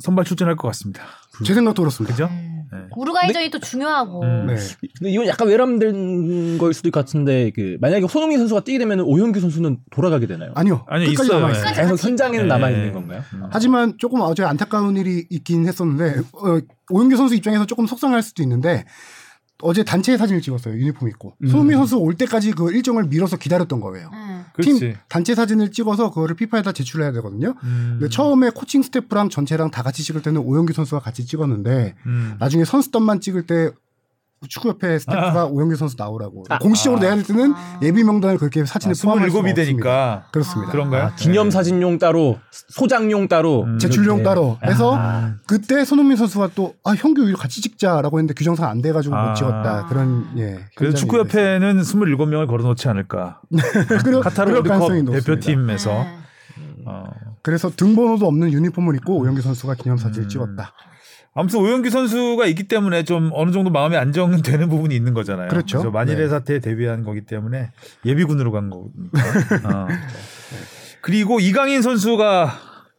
[0.00, 1.02] 선발 출전할 것 같습니다.
[1.44, 2.14] 제 생각도 그렇습니다.
[2.14, 2.26] 그죠?
[2.32, 2.56] 음.
[2.72, 2.78] 네.
[2.96, 4.22] 우루과이전이 또 중요하고.
[4.22, 4.46] 음.
[4.46, 4.56] 네.
[4.98, 9.00] 근데 이건 약간 외람된 거일 수도 있을 것 같은데 그 만약에 손흥민 선수가 뛰게 되면
[9.00, 10.52] 오현규 선수는 돌아가게 되나요?
[10.54, 10.84] 아니요.
[10.88, 11.40] 아니요, 끝까지 있어요.
[11.40, 11.58] 남아 네.
[11.58, 11.74] 있어요.
[11.74, 12.48] 계속 현장에는 네.
[12.48, 13.22] 남아 있는 건가요?
[13.50, 16.60] 하지만 조금 어제 안타까운 일이 있긴 했었는데 어,
[16.90, 18.84] 오영규 선수 입장에서 조금 속상할 수도 있는데
[19.62, 20.74] 어제 단체 사진을 찍었어요.
[20.74, 21.34] 유니폼 입고.
[21.42, 21.48] 음.
[21.48, 24.10] 손흥민 선수 올 때까지 그 일정을 밀어서 기다렸던 거예요.
[24.12, 24.44] 음.
[24.52, 24.78] 그렇지.
[24.78, 27.54] 팀 단체 사진을 찍어서 그거를 피파에다 제출해야 되거든요.
[27.62, 27.96] 음.
[27.98, 32.36] 근데 처음에 코칭 스태프랑 전체랑 다 같이 찍을 때는 오영규 선수가 같이 찍었는데 음.
[32.38, 33.70] 나중에 선수단만 찍을 때
[34.48, 37.80] 축구협회 스태프가 오영규 선수 나오라고 공식적으로 내야 될 때는 아.
[37.82, 39.64] 예비 명단을 그렇게 사진에 아, 포함할 수가 27이 없습니다.
[39.64, 40.72] 되니까 그렇습니다.
[40.72, 41.02] 그런가요?
[41.06, 43.78] 아, 기념 사진용 따로 소장용 따로 음.
[43.78, 44.22] 제출용 이렇게.
[44.28, 45.34] 따로 해서 아.
[45.46, 49.28] 그때 손흥민 선수가 또 아 형규 이거 같이 찍자라고 했는데 규정상 안 돼가지고 아.
[49.30, 50.58] 못 찍었다 그런 예.
[50.76, 53.40] 그래서 축구협회는 27명을 걸어놓지 않을까.
[54.22, 54.92] 카타르 월드컵.
[55.12, 56.18] 대표팀에서 네.
[56.84, 57.04] 어.
[57.42, 60.28] 그래서 등번호도 없는 유니폼을 입고 오영규 선수가 기념사진을 음.
[60.28, 60.72] 찍었다.
[61.36, 65.48] 아무튼 오영규 선수가 있기 때문에 좀 어느 정도 마음이 안정되는 부분이 있는 거잖아요.
[65.48, 65.78] 그렇죠.
[65.78, 66.28] 래서 만일의 네.
[66.28, 67.70] 사태에 대비한 거기 때문에
[68.06, 68.88] 예비군으로 간 거니까.
[69.84, 69.88] 어.
[71.02, 72.52] 그리고 이강인 선수가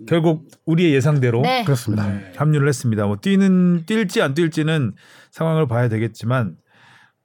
[0.08, 1.64] 결국 우리의 예상대로 네.
[1.64, 2.08] 그렇습니다.
[2.08, 3.08] 네, 합류를 했습니다.
[3.08, 4.94] 뭐 뛰는 뛸지 안 뛸지는
[5.32, 6.56] 상황을 봐야 되겠지만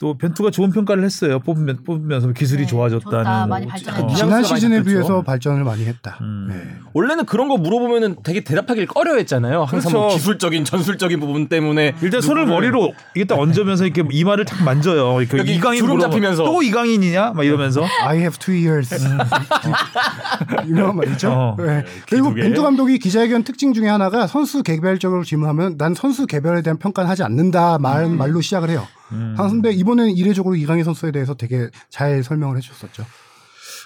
[0.02, 1.38] 또 벤투가 좋은 평가를 했어요.
[1.38, 3.18] 뽑으면 뽑으면서 기술이 네, 좋아졌다는.
[3.18, 3.68] 좋다, 많이 어.
[3.68, 4.04] 발전했다.
[4.04, 4.08] 어.
[4.16, 4.88] 지난 뉘앙스가 시즌에 많이.
[4.88, 6.18] 비해서 발전을 많이 했다.
[6.20, 6.48] 음.
[6.50, 6.56] 네.
[6.92, 9.62] 원래는 그런 거 물어보면은 되게 대답하길 꺼려했잖아요.
[9.62, 10.16] 항상 뭐 그렇죠.
[10.16, 15.20] 기술적인 전술적인 부분 때문에 일단 손을 누구를- 머리로 이게 딱 얹으면서 이렇게 이마를 탁 만져요.
[15.20, 16.42] 이렇게 여기 이강인 주름 잡히면서.
[16.46, 17.34] 또 이강인이냐?
[17.36, 18.92] 막 이러면서 I have two years.
[20.66, 21.30] 유명한 말이죠.
[21.30, 21.56] 어.
[21.60, 21.84] 네.
[22.10, 22.42] 그리고 기두개.
[22.42, 27.22] 벤투 감독이 기자회견 특징 중에 하나가 선수 개별적으로 질문하면 난 선수 개별에 대한 평가는 하지
[27.22, 28.84] 않는다 말, 말로 시작을 해요.
[29.12, 29.34] 음.
[29.38, 33.04] 아, 근데 이번에는 이례적으로 이강인 선수에 대해서 되게 잘 설명을 해줬었죠.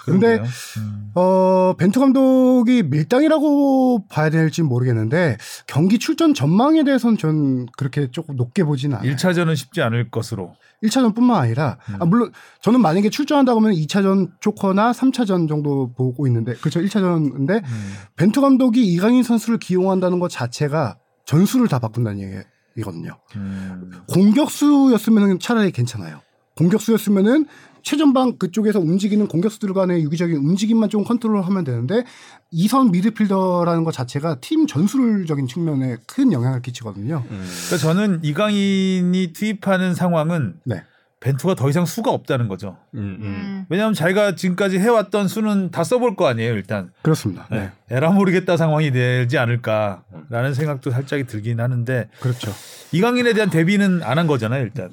[0.04, 0.38] 근데.
[0.78, 1.10] 음.
[1.14, 8.64] 어, 벤투 감독이 밀당이라고 봐야 될지 모르겠는데 경기 출전 전망에 대해서는 전 그렇게 조금 높게
[8.64, 9.14] 보지는 않아요.
[9.14, 10.54] 1차전은 쉽지 않을 것으로.
[10.82, 11.96] 1차전뿐만 아니라 음.
[12.00, 17.94] 아, 물론 저는 만약에 출전한다고 하면 2차전 조커나 3차전 정도 보고 있는데 그렇죠 1차전인데 음.
[18.16, 22.36] 벤투 감독이 이강인 선수를 기용한다는 것 자체가 전술을 다 바꾼다는 얘기
[22.82, 23.18] 거든요.
[23.36, 23.90] 음.
[24.08, 26.20] 공격수였으면 차라리 괜찮아요.
[26.56, 27.46] 공격수였으면은
[27.82, 32.02] 최전방 그쪽에서 움직이는 공격수들 간의 유기적인 움직임만 좀 컨트롤하면 되는데
[32.50, 37.22] 이선 미드필더라는 것 자체가 팀 전술적인 측면에 큰 영향을 끼치거든요.
[37.24, 40.82] 그러니까 저는 이강인이 투입하는 상황은 네.
[41.20, 42.76] 벤투가 더 이상 수가 없다는 거죠.
[42.94, 43.24] 음, 음.
[43.24, 43.66] 음.
[43.70, 46.90] 왜냐하면 자기가 지금까지 해왔던 수는 다 써볼 거 아니에요, 일단.
[47.02, 47.46] 그렇습니다.
[47.50, 47.70] 네.
[47.90, 52.52] 에라 모르겠다 상황이 되지 않을까라는 생각도 살짝 들긴 하는데 그렇죠.
[52.92, 54.90] 이강인에 대한 대비는 안 한 거잖아요, 일단.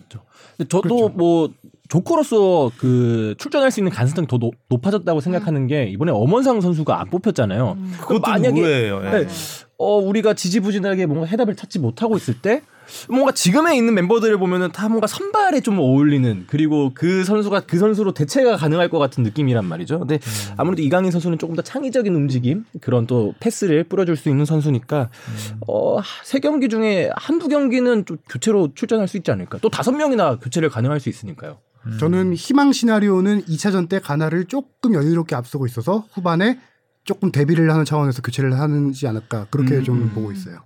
[0.57, 1.09] 근데 저도 그렇죠.
[1.09, 1.49] 뭐
[1.89, 7.09] 조커로서 그 출전할 수 있는 가능성이 더 높, 높아졌다고 생각하는 게 이번에 엄원상 선수가 안
[7.09, 7.73] 뽑혔잖아요.
[7.77, 7.93] 음.
[7.99, 9.01] 그것도 만약에- 의외예요.
[9.05, 9.09] 예.
[9.09, 9.27] 네.
[9.77, 12.61] 어 우리가 지지부진하게 뭔가 해답을 찾지 못하고 있을 때
[13.09, 18.13] 뭔가 지금에 있는 멤버들을 보면은 다 뭔가 선발에 좀 어울리는 그리고 그 선수가 그 선수로
[18.13, 19.99] 대체가 가능할 것 같은 느낌이란 말이죠.
[19.99, 20.19] 근데
[20.57, 25.09] 아무래도 이강인 선수는 조금 더 창의적인 움직임 그런 또 패스를 뿌려줄 수 있는 선수니까
[25.67, 29.59] 어세 경기 중에 한두 경기는 좀 교체로 출전할 수 있지 않을까.
[29.61, 31.59] 또 다섯 명이나 교체를 가능할 수 있으니까요.
[31.85, 31.97] 음.
[31.99, 36.59] 저는 희망 시나리오는 2차전 때 가나를 조금 여유롭게 앞서고 있어서 후반에
[37.03, 39.83] 조금 대비를 하는 차원에서 교체를 하지 않을까 그렇게 음.
[39.83, 40.59] 좀 보고 있어요.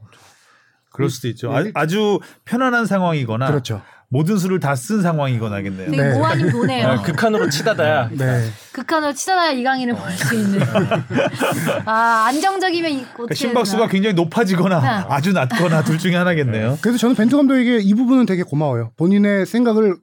[0.98, 1.56] 그럴 수도 있죠.
[1.56, 3.82] 아, 아주 편안한 상황이거나 그렇죠.
[4.10, 5.92] 모든 수를 다 쓴 상황이거나겠네요.
[5.92, 6.14] 되게 네.
[6.18, 6.88] 모아님 도네요.
[6.88, 8.10] 아, 극한으로 치다다야.
[8.16, 8.50] 네.
[8.72, 10.60] 극한으로 치다가 이강인을 볼 수 있는.
[11.86, 13.88] 아 안정적이면 이- 그러니까 심박수가?
[13.90, 15.06] 굉장히 높아지거나 네.
[15.10, 16.78] 아주 낮거나 둘 중에 하나겠네요.
[16.82, 18.92] 그래서 저는 벤투 감독에게 이 부분은 되게 고마워요.
[18.98, 19.98] 본인의 생각을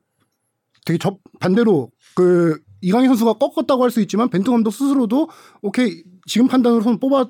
[0.85, 5.30] 되게 접 반대로 그 이강인 선수가 꺾었다고 할 수 있지만 벤투 감독 스스로도
[5.62, 7.26] 오케이 지금 판단으로서는 뽑아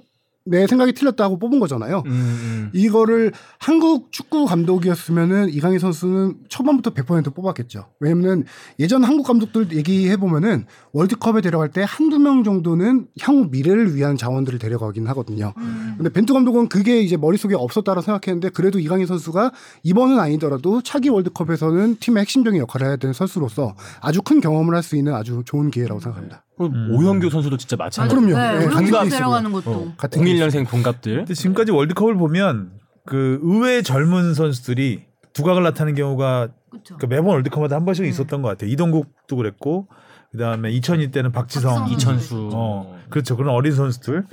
[0.46, 2.02] 내 생각이 틀렸다고 뽑은 거잖아요.
[2.06, 2.70] 음, 음.
[2.74, 7.86] 이거를 한국 축구 감독이었으면은 이강인 선수는 초반부터 100% 뽑았겠죠.
[8.00, 8.44] 왜냐면은
[8.78, 14.58] 예전 한국 감독들 얘기해 보면은 월드컵에 데려갈 때 한두 명 정도는 향후 미래를 위한 자원들을
[14.58, 15.54] 데려가긴 하거든요.
[15.96, 19.52] 근데 벤투 감독은 그게 이제 머릿속에 없었다고 생각했는데 그래도 이강인 선수가
[19.82, 24.96] 이번은 아니더라도 차기 월드컵에서는 팀의 핵심적인 역할을 해야 되는 선수로서 아주 큰 경험을 할 수
[24.96, 26.44] 있는 아주 좋은 기회라고 생각합니다.
[26.56, 28.14] 그리고 오현규 선수도 진짜 마찬가지.
[28.14, 28.36] 그럼요.
[28.36, 29.08] 네, 네, 팀 케이스고요.
[29.10, 29.70] 데려가는 것도.
[29.70, 31.16] 어, 같은 01년생 동갑들.
[31.16, 32.72] 근데 지금까지 월드컵을 보면
[33.06, 36.96] 그 의외의 젊은 선수들이 두각을 나타내는 경우가 그렇죠.
[36.96, 38.70] 그 매번 월드컵마다 한 번씩은 있었던 것 같아요.
[38.70, 39.88] 이동국도 그랬고
[40.32, 42.50] 그다음에 2002 때는 박지성, 박지성 이천수.
[42.52, 43.36] 어, 그렇죠.
[43.36, 44.24] 그런 어린 선수들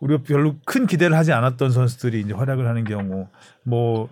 [0.00, 3.26] 우리가 별로 큰 기대를 하지 않았던 선수들이 이제 활약을 하는 경우
[3.64, 4.08] 뭐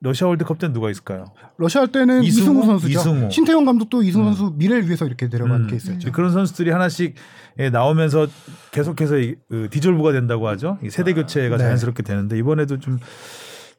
[0.00, 1.24] 러시아 월드컵 때는 누가 있을까요?
[1.56, 2.42] 러시아 할 때는 이승우?
[2.60, 3.00] 이승우, 선수죠.
[3.00, 3.30] 이승우.
[3.30, 6.12] 신태용 감독도 이승우 선수 미래를 위해서 이렇게 데려간 음, 케이스였죠.
[6.12, 7.14] 그런 선수들이 하나씩
[7.58, 8.28] 예, 나오면서
[8.70, 10.78] 계속해서 이, 그 디졸브가 된다고 하죠.
[10.84, 11.64] 이 세대 교체가 네.
[11.64, 12.98] 자연스럽게 되는데 이번에도 좀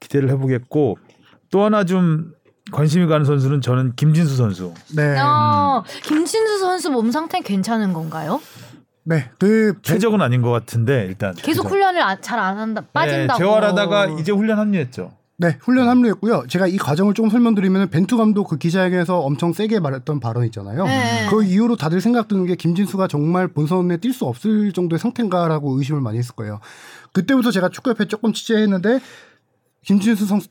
[0.01, 0.97] 기대를 해보겠고
[1.51, 2.33] 또 하나 좀
[2.73, 4.73] 관심이 가는 선수는 저는 김진수 선수.
[4.97, 5.17] 네.
[5.17, 8.41] 어, 김진수 선수 몸 상태 괜찮은 건가요?
[9.05, 9.31] 네.
[9.39, 13.39] 그 최적은 아닌 것 같은데 일단 계속 훈련을 잘 안 한다 빠진다고.
[13.39, 15.13] 네, 재활하다가 이제 훈련 합류했죠.
[15.41, 16.47] 네, 훈련 합류했고요.
[16.49, 20.83] 제가 이 과정을 조금 설명드리면 벤투 감독 그 기자회견에서 엄청 세게 말했던 발언 있잖아요.
[20.83, 21.27] 네.
[21.29, 26.01] 그 이후로 다들 생각 드는 게 김진수가 정말 본선에 뛸 수 없을 정도의 상태인가라고 의심을
[26.01, 26.59] 많이 했을 거예요.
[27.13, 28.99] 그때부터 제가 축구협회 조금 취재했는데
[29.85, 30.49] 김진수 선수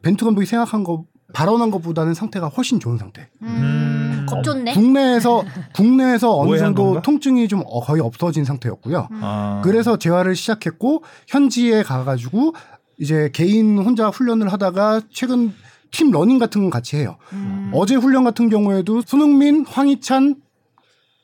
[0.00, 3.28] 벤투 감독이 생각한 거 발언한 것보다는 상태가 훨씬 좋은 상태.
[3.42, 4.72] 음, 겁좋네.
[4.72, 5.44] 국내에서
[5.76, 7.02] 국내에서 어느 정도 건가?
[7.02, 9.08] 통증이 좀 어- 거의 없어진 상태였고요.
[9.20, 9.60] 아.
[9.62, 12.54] 그래서 재활을 시작했고 현지에 가가지고
[13.00, 15.52] 이제 개인 혼자 훈련을 하다가 최근
[15.90, 17.16] 팀 러닝 같은 건 같이 해요.
[17.32, 17.70] 음.
[17.74, 20.36] 어제 훈련 같은 경우에도 손흥민, 황희찬,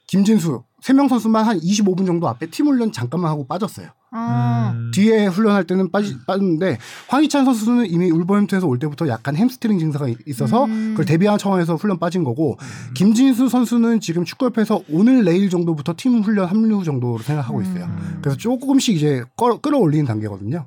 [0.08, 3.88] 김진수 세 명 선수만 한 25분 정도 앞에 팀 훈련 잠깐만 하고 빠졌어요.
[4.12, 4.90] 아, 음.
[4.94, 10.64] 뒤에 훈련할 때는 빠지, 빠졌는데 황희찬 선수는 이미 울버햄튼에서 올 때부터 약간 햄스트링 증상이 있어서
[10.66, 10.90] 음.
[10.92, 12.56] 그걸 대비한 차원에서 훈련 빠진 거고
[12.94, 17.84] 김진수 선수는 지금 축구협회에서 오늘 내일 정도부터 팀 훈련 합류 정도로 생각하고 있어요.
[17.86, 18.18] 음.
[18.22, 20.66] 그래서 조금씩 이제 끌어, 끌어올리는 단계거든요.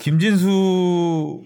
[0.00, 1.42] 김진수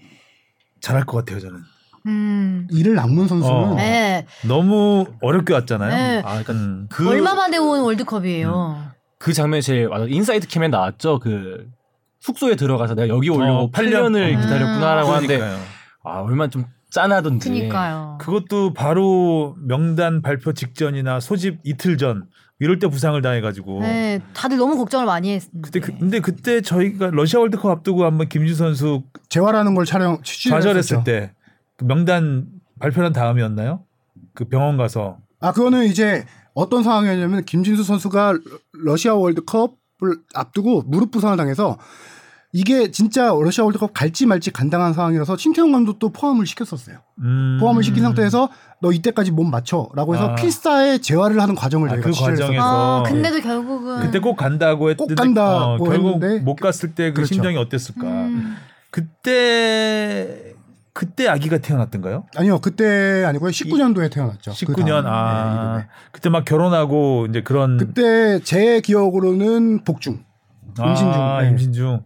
[0.81, 1.59] 잘할 것 같아요 저는.
[2.07, 2.67] 음.
[2.71, 3.75] 이를 낚는 선수는 어.
[3.75, 4.25] 네.
[4.47, 5.89] 너무 어렵게 왔잖아요.
[5.89, 6.17] 네.
[6.19, 6.87] 아, 그러니까 음.
[6.89, 8.91] 그, 얼마 만에 온 월드컵이에요.
[9.19, 11.19] 그 장면이 제일 와닿 인사이드 캠에 나왔죠.
[11.19, 11.67] 그
[12.19, 14.41] 숙소에 들어가서 내가 여기 오려고 어, 8년, 을 음.
[14.41, 15.41] 기다렸구나라고 하는데.
[16.03, 17.49] 아 얼마나 좀 짠하던지.
[17.49, 18.17] 그니까요.
[18.21, 22.27] 그것도 바로 명단 발표 직전이나 소집 이틀 전
[22.59, 25.59] 이럴 때 부상을 당해가지고 네, 다들 너무 걱정을 많이 했는데.
[25.61, 30.57] 그때 그, 근데 그때 저희가 러시아 월드컵 앞두고 한번 김진 선수 재활하는 걸 촬영 취재를
[30.59, 31.03] 좌절했을 했었죠.
[31.03, 32.47] 때그 명단
[32.79, 33.83] 발표한 다음이었나요?
[34.33, 38.39] 그 병원 가서 아 그거는 이제 어떤 상황이었냐면 김진수 선수가
[38.71, 41.77] 러시아 월드컵을 앞두고 무릎 부상을 당해서
[42.57, 46.99] 이게 진짜 러시아 월드컵 갈지 말지 간당한 상황이라서 신태용 감독도 포함을 시켰었어요.
[47.19, 47.57] 음.
[47.59, 48.47] 포함을 시킨 상태에서
[48.81, 50.35] 너 이때까지 몸 맞춰라고 해서 아.
[50.35, 52.63] 필사에 재활을 하는 과정을 아, 저희가 그 과정에서.
[52.63, 57.15] 아, 근데도 결국은 그때 꼭 간다고 했는데 꼭 간다고 어, 결국 했는데 못 갔을 때그
[57.15, 57.33] 그렇죠.
[57.33, 58.07] 심정이 어땠을까?
[58.07, 58.55] 음.
[58.89, 60.53] 그때
[60.93, 62.23] 그때 아기가 태어났던가요?
[62.37, 64.51] 아니요 그때 아니고요 19년도에 태어났죠.
[64.65, 65.87] 그 19년 다음, 아 네.
[66.13, 70.23] 그때 막 결혼하고 이제 그런 그때 제 기억으로는 복중.
[70.77, 71.21] 임신 중.
[71.21, 71.49] 아, 네.
[71.49, 72.01] 임신 중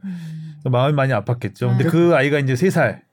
[0.65, 1.69] 마음이 많이 아팠겠죠.
[1.69, 1.89] 근데 음.
[1.89, 3.03] 그 아이가 이제 세 살.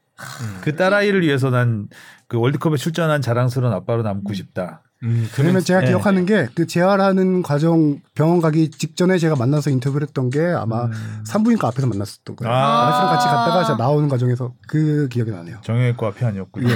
[0.63, 1.89] 그 딸아이를 위해서 난
[2.29, 4.83] 그 월드컵에 출전한 자랑스러운 아빠로 남고 싶다.
[5.03, 5.89] 음, 그러면 제가 네.
[5.89, 11.23] 기억하는 게 그 재활하는 과정 병원 가기 직전에 제가 만나서 인터뷰를 했던 게 아마 음.
[11.25, 12.53] 산부인과 앞에서 만났었던 거예요.
[12.53, 12.89] 아.
[12.89, 15.59] 아저씨랑 같이 갔다가 제가 나오는 과정에서 그 기억이 나네요.
[15.63, 16.69] 정형외과 앞이 아니었군요.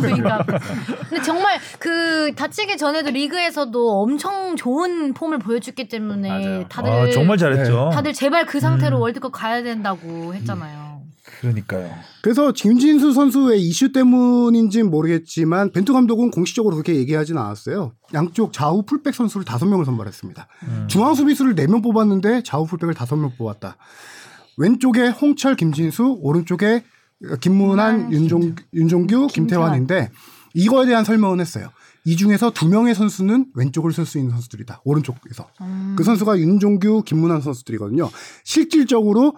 [0.00, 0.44] 그러니까.
[1.08, 6.68] 근데 정말 그 다치기 전에도 리그에서도 엄청 좋은 폼을 보여줬기 때문에 맞아요.
[6.68, 7.90] 다들 아, 정말 잘했죠.
[7.92, 9.02] 다들 제발 그 상태로 음.
[9.02, 10.87] 월드컵 가야 된다고 했잖아요.
[11.40, 11.90] 그러니까요.
[12.22, 17.92] 그래서 김진수 선수의 이슈 때문인지는 모르겠지만 벤투 감독은 공식적으로 그렇게 얘기하지는 않았어요.
[18.14, 20.48] 양쪽 좌우 풀백 선수를 다섯 명을 선발했습니다.
[20.64, 20.86] 음.
[20.88, 23.76] 중앙 수비수를 네 명 뽑았는데 좌우 풀백을 다섯 명 뽑았다.
[24.56, 26.82] 왼쪽에 홍철, 김진수, 오른쪽에
[27.40, 30.10] 김문환, 윤종, 윤종규, 김태환인데
[30.54, 31.68] 이거에 대한 설명은 했어요.
[32.04, 34.80] 이 중에서 두 명의 선수는 왼쪽을 쓸 수 있는 선수들이다.
[34.84, 35.48] 오른쪽에서.
[35.60, 35.94] 음.
[35.96, 38.08] 그 선수가 윤종규, 김문환 선수들이거든요.
[38.44, 39.36] 실질적으로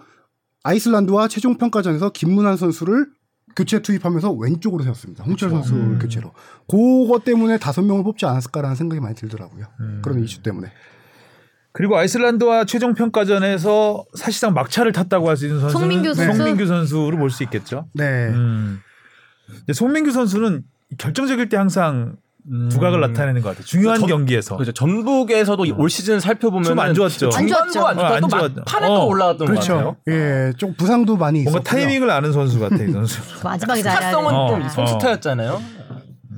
[0.63, 3.07] 아이슬란드와 최종 평가전에서 김문환 선수를
[3.55, 5.23] 교체 투입하면서 왼쪽으로 세웠습니다.
[5.25, 5.99] 홍철 선수 음.
[5.99, 6.31] 교체로.
[6.69, 9.65] 그거 때문에 다섯 명을 뽑지 않았을까라는 생각이 많이 들더라고요.
[9.81, 10.01] 음.
[10.03, 10.71] 그런 이슈 때문에.
[11.73, 16.37] 그리고 아이슬란드와 최종 평가전에서 사실상 막차를 탔다고 할 수 있는 선수는 송민규 선수?
[16.37, 17.87] 송민규 선수로 볼수 있겠죠.
[17.93, 18.29] 네.
[18.29, 18.79] 음.
[19.47, 20.63] 근데 송민규 선수는
[20.97, 22.17] 결정적일 때 항상
[22.69, 23.65] 두각을 나타내는 것 같아요.
[23.65, 24.55] 중요한 전- 경기에서.
[24.55, 24.71] 그렇죠.
[24.71, 27.27] 전북에서도 올 시즌 살펴보면 좀 안 좋았죠.
[27.27, 27.87] 안 중반도 좋았죠.
[27.87, 28.09] 안 좋다.
[28.09, 28.95] 어, 안또 좋았- 막판에 어.
[28.95, 29.77] 또 올라왔던 것 같아요.
[29.77, 29.95] 그렇죠.
[30.09, 31.81] 예, 좀 부상도 많이 뭔가 있었고요.
[31.83, 33.21] 타이밍을 아는 선수 같아 이 선수.
[33.43, 34.25] 마지막에 타성은 잘해야 돼.
[34.55, 35.61] 어, 좀 선수타였잖아요.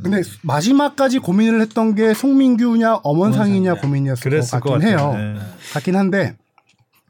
[0.04, 4.98] 근데 마지막까지 고민을 했던 게 송민규냐 엄원상이냐 고민이었을 것것 같긴 같아요.
[4.98, 5.14] 해요.
[5.36, 5.40] 네.
[5.74, 6.36] 같긴 한데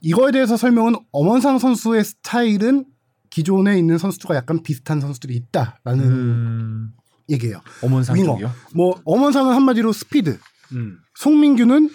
[0.00, 2.84] 이거에 대해서 설명은 엄원상 선수의 스타일은
[3.30, 6.90] 기존에 있는 선수들과 약간 비슷한 선수들이 있다라는 음,
[7.28, 7.60] 얘기예요.
[7.82, 8.32] 어문상 윙어.
[8.34, 8.50] 쪽이요.
[8.74, 10.38] 뭐 엄원상은 한마디로 스피드,
[10.72, 10.98] 음.
[11.16, 11.90] 송민규는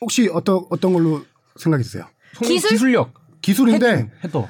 [0.00, 1.24] 혹시 어떤 어떤 걸로
[1.56, 2.06] 생각했어요?
[2.42, 2.70] 기술?
[2.70, 3.14] 기술력.
[3.42, 4.48] 기술인데 헤더.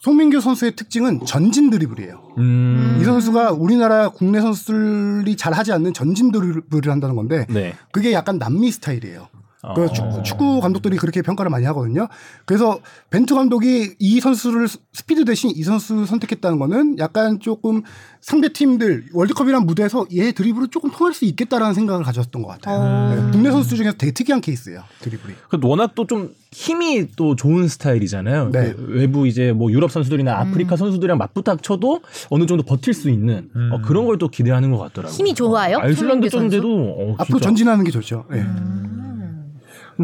[0.00, 2.34] 송민규 선수의 특징은 전진 드리블이에요.
[2.38, 2.98] 음.
[3.00, 7.74] 이 선수가 우리나라 국내 선수들이 잘 하지 않는 전진 드리블을 한다는 건데 네.
[7.92, 9.28] 그게 약간 남미 스타일이에요.
[9.74, 9.92] 그 어.
[9.92, 12.08] 축구, 축구 감독들이 그렇게 평가를 많이 하거든요.
[12.46, 17.82] 그래서 벤투 감독이 이 선수를 스- 스피드 대신 이 선수 선택했다는 거는 약간 조금
[18.22, 22.76] 상대 팀들 월드컵이란 무대에서 얘 드리블을 조금 통할 수 있겠다라는 생각을 가졌던 것 같아요.
[22.78, 23.14] 어.
[23.14, 24.82] 네, 국내 선수 중에서 되게 특이한 케이스예요.
[25.00, 25.34] 드리블이.
[25.48, 28.50] 그 워낙 또 좀 힘이 또 좋은 스타일이잖아요.
[28.50, 28.72] 네.
[28.74, 33.48] 그 외부 이제 뭐 유럽 선수들이나 아프리카 선수들이랑 맞붙어 쳐도 어느 정도 버틸 수 있는
[33.54, 33.70] 음.
[33.72, 35.16] 어, 그런 걸 또 기대하는 것 같더라고요.
[35.16, 35.76] 힘이 좋아요?
[35.94, 36.50] 손흥민 선수?
[36.50, 37.44] 쩐데도 어, 앞으로 진짜.
[37.44, 38.24] 전진하는 게 좋죠.
[38.30, 38.44] 네.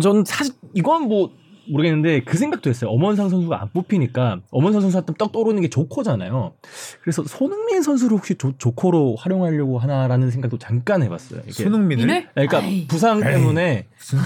[0.01, 1.31] 전 사실 이건 뭐
[1.69, 2.91] 모르겠는데 그 생각도 했어요.
[2.91, 6.53] 엄원상 선수가 안 뽑히니까 엄원상 선수 한테 떡 떠오르는 게 조커잖아요.
[7.03, 11.41] 그래서 손흥민 선수를 혹시 조, 조커로 활용하려고 하나라는 생각도 잠깐 해봤어요.
[11.47, 11.65] 이게.
[11.65, 12.87] 손흥민을 그러니까 에이.
[12.87, 14.23] 부상 때문에 그 에이.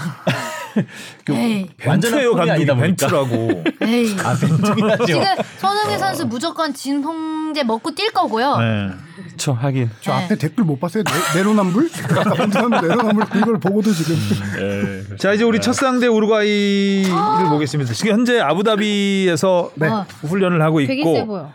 [1.85, 3.63] 완전한 벤투예요 폼이 감독이.
[3.81, 4.15] 에이.
[4.23, 5.05] 아 하죠.
[5.05, 5.21] 지금
[5.57, 8.57] 손흥민 선수 무조건 진홍제 먹고 뛸 거고요.
[8.57, 8.89] 네.
[9.37, 9.89] 저 하긴.
[10.01, 10.25] 저 네.
[10.25, 11.03] 앞에 댓글 못 봤어요?
[11.03, 11.89] 네, 네, 내로남불?
[12.81, 14.15] 내로남불 이걸 보고도 지금
[15.17, 17.49] 자 이제 우리 첫 상대 우루과이를 아.
[17.49, 17.93] 보겠습니다.
[17.93, 19.87] 지금 현재 아부다비에서 네.
[19.87, 21.53] 어, 훈련을 하고 되게 세 있고 보여.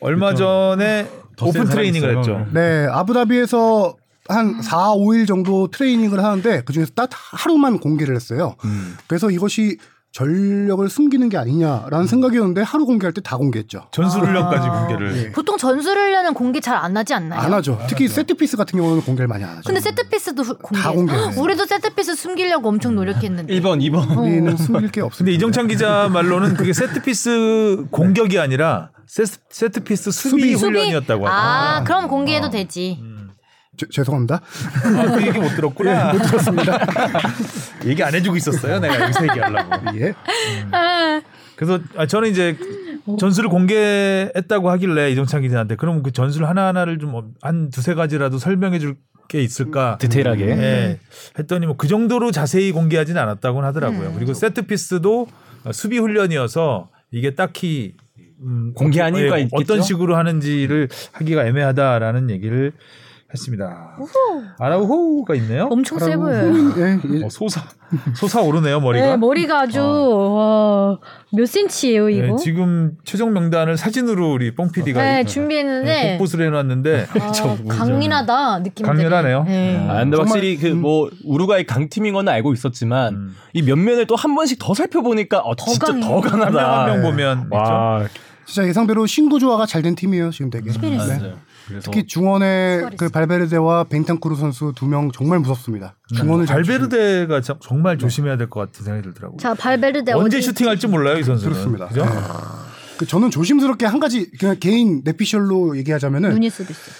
[0.00, 2.18] 얼마 전에 더 오픈 트레이닝을.
[2.18, 2.46] 했죠.
[2.52, 3.96] 네, 아부다비에서
[4.32, 8.56] 한 4, 5일 정도 트레이닝을 하는데 그중에서 딱 하루만 공개를 했어요.
[8.64, 8.96] 음.
[9.06, 9.78] 그래서 이것이
[10.14, 13.86] 전력을 숨기는 게 아니냐라는 생각이었는데 하루 공개할 때 다 공개했죠.
[13.92, 15.16] 전술훈련까지 공개를.
[15.16, 15.32] 예.
[15.32, 17.40] 보통 전술훈련은 공개 잘 안 하지 않나요?
[17.40, 17.78] 안 하죠.
[17.88, 19.62] 특히 세트피스 같은 경우는 공개를 많이 안 하죠.
[19.64, 20.82] 근데 세트피스도 후- 공개.
[20.82, 21.32] 다 공개해요.
[21.40, 23.54] 우리도 세트피스 숨기려고 엄청 노력했는데.
[23.58, 24.18] 1번, 2번.
[24.18, 25.16] 우리는 숨길 게 없습니다.
[25.18, 30.54] 근데 이정찬 기자 말로는 그게 세트피스 공격이 아니라 세트, 세트피스 수비, 수비.
[30.54, 31.84] 훈련이었다고 아, 하더라고요.
[31.84, 32.98] 그럼 공개해도 되지.
[33.82, 34.40] 죄- 죄송합니다.
[34.84, 36.12] 아, 그 얘기 못 들었구나.
[36.12, 36.78] 못 들었습니다.
[37.86, 38.78] 얘기 안 해주고 있었어요.
[38.80, 39.98] 내가 여기서 얘기하려고.
[39.98, 40.14] 예.
[41.56, 42.56] 그래서 아, 저는 이제
[43.18, 48.96] 전술을 공개했다고 하길래 이정찬 기자한테 그럼 그 전술 하나하나를 좀 한 두세 가지라도 설명해 줄
[49.28, 49.96] 게 있을까?
[49.98, 50.46] 디테일하게.
[50.48, 50.98] 예.
[51.38, 54.08] 했더니 뭐 그 정도로 자세히 공개하진 않았다고는 하더라고요.
[54.10, 54.14] 음.
[54.16, 55.26] 그리고 세트 피스도
[55.72, 57.94] 수비 훈련이어서 이게 딱히
[58.42, 59.48] 음, 공개한 이유가 예?
[59.52, 62.72] 어떤 식으로 하는지를 하기가 애매하다라는 얘기를
[63.32, 63.96] 했습니다.
[64.58, 65.68] 아라우호가 있네요.
[65.70, 66.52] 엄청 세 보여요.
[66.76, 67.24] 예, 예.
[67.24, 67.64] 어, 솟아
[68.14, 69.06] 솟아 오르네요 머리가.
[69.06, 70.98] 네, 머리가 아주 와,
[71.32, 72.36] 몇 센치예요 네, 이거?
[72.36, 77.32] 지금 최종 명단을 사진으로 우리 뽕 PD가 네, 준비했는데 복붙을 해놨는데 아,
[77.68, 78.86] 강인하다 느낌.
[78.86, 79.44] 강렬하네요.
[79.44, 79.76] 네.
[79.88, 83.36] 아, 근데 정말, 확실히 그 뭐 우루과이 강팀인 건 알고 있었지만 음.
[83.52, 86.00] 이 면면을 또 한 번씩 더 살펴보니까 어, 진짜 강해.
[86.00, 86.84] 더한명 강하다.
[86.84, 87.46] 한명 보면.
[87.50, 88.04] 와,
[88.44, 90.70] 진짜 예상대로 신구 조화가 잘 된 팀이에요 지금 되게.
[90.70, 91.34] 네.
[91.82, 92.90] 특히 중원의.
[92.96, 95.96] 그 발베르데와 벤탄쿠르 선수 두 명 정말 무섭습니다.
[96.14, 99.38] 중원을 잘 치시는- 발베르데가 참- 정말 조심해야 될 것 같은 생각이 들더라고요.
[99.38, 101.52] 자 발베르데 언제 슈팅할지 몰라요 이 선수는.
[101.52, 101.86] 그렇습니다.
[101.88, 102.04] 그죠?
[102.04, 102.10] 네.
[102.98, 106.90] 그 저는 조심스럽게 한 가지 그냥 개인 내피셜로 얘기하자면은 수도 있어.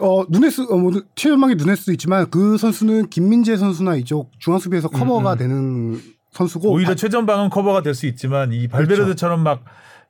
[0.00, 6.00] 어 누네스 어뭐 최전방의 누네스도 있지만 그 선수는 김민재 선수나 이쪽 중앙 수비에서 커버가 되는
[6.30, 9.64] 선수고 오히려 아, 최전방은 커버가 될 수 있지만 이 발베르데처럼 막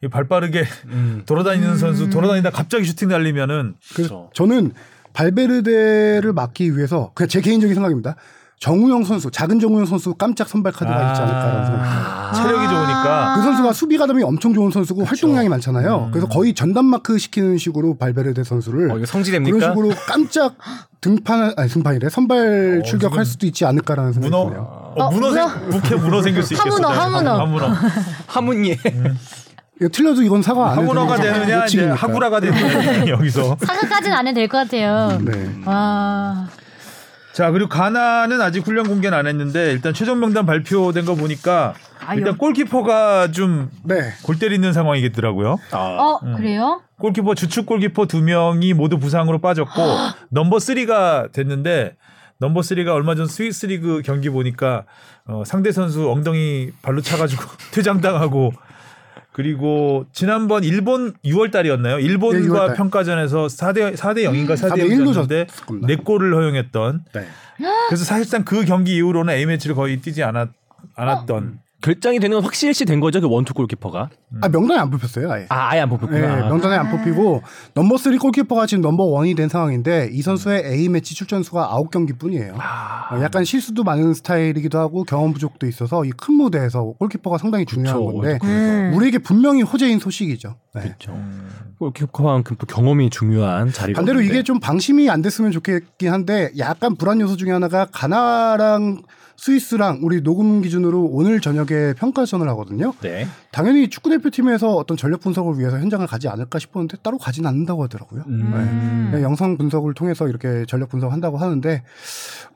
[0.06, 1.22] 발 빠르게 음.
[1.26, 4.72] 돌아다니는 선수 돌아다니다 갑자기 슈팅 날리면은 그래서 저는
[5.12, 8.14] 발베르데를 막기 위해서 그냥 제 개인적인 생각입니다.
[8.60, 12.32] 정우영 선수 작은 정우영 선수 깜짝 선발 카드가 있지 않을까라는 생각입니다.
[12.34, 16.10] 체력이 좋으니까 그 선수가 수비 가담이 엄청 좋은 선수고 활동량이 많잖아요.
[16.12, 19.56] 그래서 거의 전담 마크 시키는 식으로 발베르데 선수를 어, 이거 성지됩니까?
[19.56, 20.56] 그런 식으로 깜짝
[21.00, 24.62] 등판 아니 등판이래 선발 출격할 지금 수도 있지 않을까라는 생각이 문어 드네요.
[24.62, 25.48] 어, 어, 문어 문어?
[25.48, 26.68] 생 부캐 문어 생길 수 있겠어.
[26.76, 27.38] 하문어, 하문어.
[27.40, 27.74] 하문어.
[28.26, 28.76] 하문예.
[29.80, 31.86] 이거 틀려도 이건 사과 안 해도 하문어가 되느냐 이제.
[31.86, 33.56] 하구라가 되느냐 여기서.
[33.60, 35.18] 사과까지는 안 해도 될 것 같아요.
[35.22, 35.50] 네.
[35.64, 36.48] 와.
[37.32, 41.74] 자 그리고 가나는 아직 훈련 공개는 안 했는데 일단 최종 명단 발표된 거 보니까
[42.04, 42.18] 아유.
[42.18, 44.12] 일단 골키퍼가 좀 네.
[44.24, 45.56] 골 때리는 상황이겠더라고요.
[45.72, 46.80] 어 그래요?
[46.98, 49.80] 골키퍼 주축 골키퍼 두 명이 모두 부상으로 빠졌고
[50.30, 51.94] 넘버 3가 됐는데
[52.40, 54.84] 넘버 3가 얼마 전 스위스 리그 경기 보니까
[55.28, 58.52] 어, 상대 선수 엉덩이 발로 차가지고 퇴장당하고
[59.38, 62.00] 그리고 지난번 일본 6월 달이었나요?
[62.00, 62.74] 일본과 네, 6월 달.
[62.74, 65.86] 평가전에서 4대 4대 0인가 4대 4대 1로 0이었는데 졌을 겁니다.
[65.86, 67.26] 네 골을 허용했던 네.
[67.88, 70.48] 그래서 사실상 그 경기 이후로는 A 매치를 거의 뛰지 않았
[70.96, 74.10] 않았던 결정이 되는 건 확실시 된 거죠 그 원투 골키퍼가.
[74.42, 75.30] 아 명단에 안 뽑혔어요.
[75.30, 75.46] 아예.
[75.48, 76.48] 아 아예 안 네, 뽑혔구나.
[76.48, 77.42] 명단에 안 뽑히고
[77.74, 82.54] 넘버 3 골키퍼가 지금 넘버 1이 된 상황인데 이 선수의 A 매치 출전 수가 9경기뿐이에요.
[82.56, 87.96] 어, 약간 실수도 많은 스타일이기도 하고 경험 부족도 있어서 이 큰 무대에서 골키퍼가 상당히 중요한
[87.96, 88.92] 그쵸, 건데 음.
[88.96, 90.56] 우리에게 분명히 호재인 소식이죠.
[90.74, 90.80] 네.
[90.82, 91.16] 그렇죠.
[91.78, 93.98] 골키퍼만큼 또 경험이 중요한 자리가.
[94.00, 94.34] 반대로 없는데.
[94.34, 99.02] 이게 좀 방심이 안 됐으면 좋겠긴 한데 약간 불안 요소 중에 하나가 가나랑
[99.38, 102.92] 스위스랑 우리 녹음 기준으로 오늘 저녁에 평가전을 하거든요.
[103.02, 103.26] 네.
[103.52, 108.24] 당연히 축구 대표팀에서 어떤 전력 분석을 위해서 현장을 가지 않을까 싶었는데 따로 가진 않는다고 하더라고요.
[108.26, 109.10] 음.
[109.14, 109.22] 네.
[109.22, 111.82] 영상 분석을 통해서 이렇게 전력 분석한다고 하는데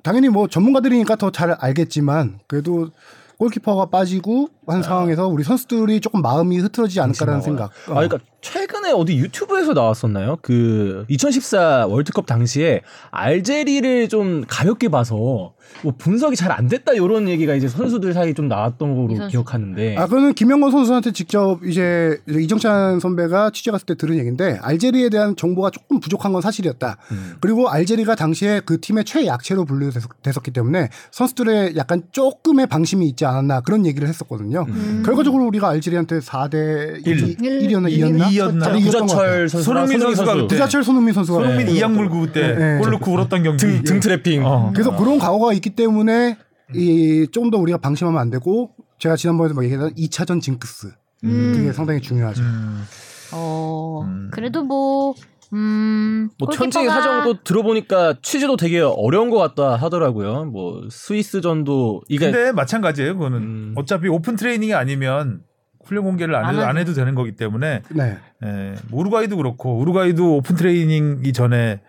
[0.03, 2.91] 당연히 뭐 전문가들이니까 더 잘 알겠지만 그래도
[3.39, 7.70] 골키퍼가 빠지고 한 상황에서 우리 선수들이 조금 마음이 흐트러지지 않을까라는 생각.
[7.89, 10.37] 아, 그러니까 최근에 어디 유튜브에서 나왔었나요?
[10.43, 17.54] 그 2014 월드컵 당시에 알제리를 좀 가볍게 봐서 뭐 분석이 잘 안 됐다 이런 얘기가
[17.54, 19.28] 이제 선수들 사이에 좀 나왔던 선수.
[19.28, 19.96] 기억하는데.
[19.96, 25.34] 아, 그거는 김영건 선수한테 직접 이제 이정찬 선배가 취재 갔을 때 들은 얘기인데 알제리에 대한
[25.34, 26.98] 정보가 조금 부족한 건 사실이었다.
[27.10, 27.34] 음.
[27.40, 33.86] 그리고 알제리가 당시에 그 팀의 최약체로 분류됐었기 때문에 선수들의 약간 조금의 방심이 있지 않았나 그런
[33.86, 34.66] 얘기를 했었거든요.
[34.68, 35.02] 음.
[35.06, 37.36] 결과적으로 우리가 알제리한테 4대 1, 일.
[37.68, 38.30] 1이었나 이- 2였나?
[38.32, 38.72] 이였나?
[38.72, 41.72] 구자철 선수랑 손흥민 선수가 그때 구자철 손흥민 선수가 손흥민 네.
[41.72, 42.78] 이양 물고 그때 네.
[42.78, 43.56] 골 넣고 울었던 경기.
[43.64, 44.44] 등, 등 트래핑.
[44.44, 44.70] 어.
[44.74, 46.36] 그래서 그런 과거가 있기 때문에
[46.74, 50.92] 이 조금 더 우리가 방심하면 안 되고 제가 지난번에도 뭐 얘기했던 2차전 징크스
[51.24, 51.53] 음.
[51.57, 52.42] 그게 상당히 중요하죠.
[52.42, 52.84] 음.
[53.32, 54.30] 어, 음.
[54.32, 55.14] 그래도 뭐,
[55.53, 56.30] 음.
[56.38, 60.46] 뭐 현지 사정도 들어보니까 취재도 되게 어려운 것 같다 하더라고요.
[60.46, 63.14] 뭐 스위스전도 이게 근데 마찬가지예요.
[63.14, 63.74] 그거는 음.
[63.76, 65.42] 어차피 오픈 트레이닝이 아니면
[65.84, 66.78] 훈련 공개를 안안 해도, 안.
[66.78, 68.18] 해도 되는 거기 때문에 네.
[68.44, 71.80] 예, 뭐 우루과이도 그렇고 우루과이도 오픈 트레이닝 이전에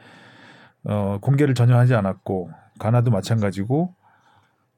[0.85, 2.49] 어, 공개를 전혀 하지 않았고
[2.83, 3.95] 가나도 마찬가지고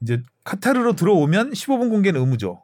[0.01, 2.61] 이제 카타르로 들어오면 15분 공개는 의무죠.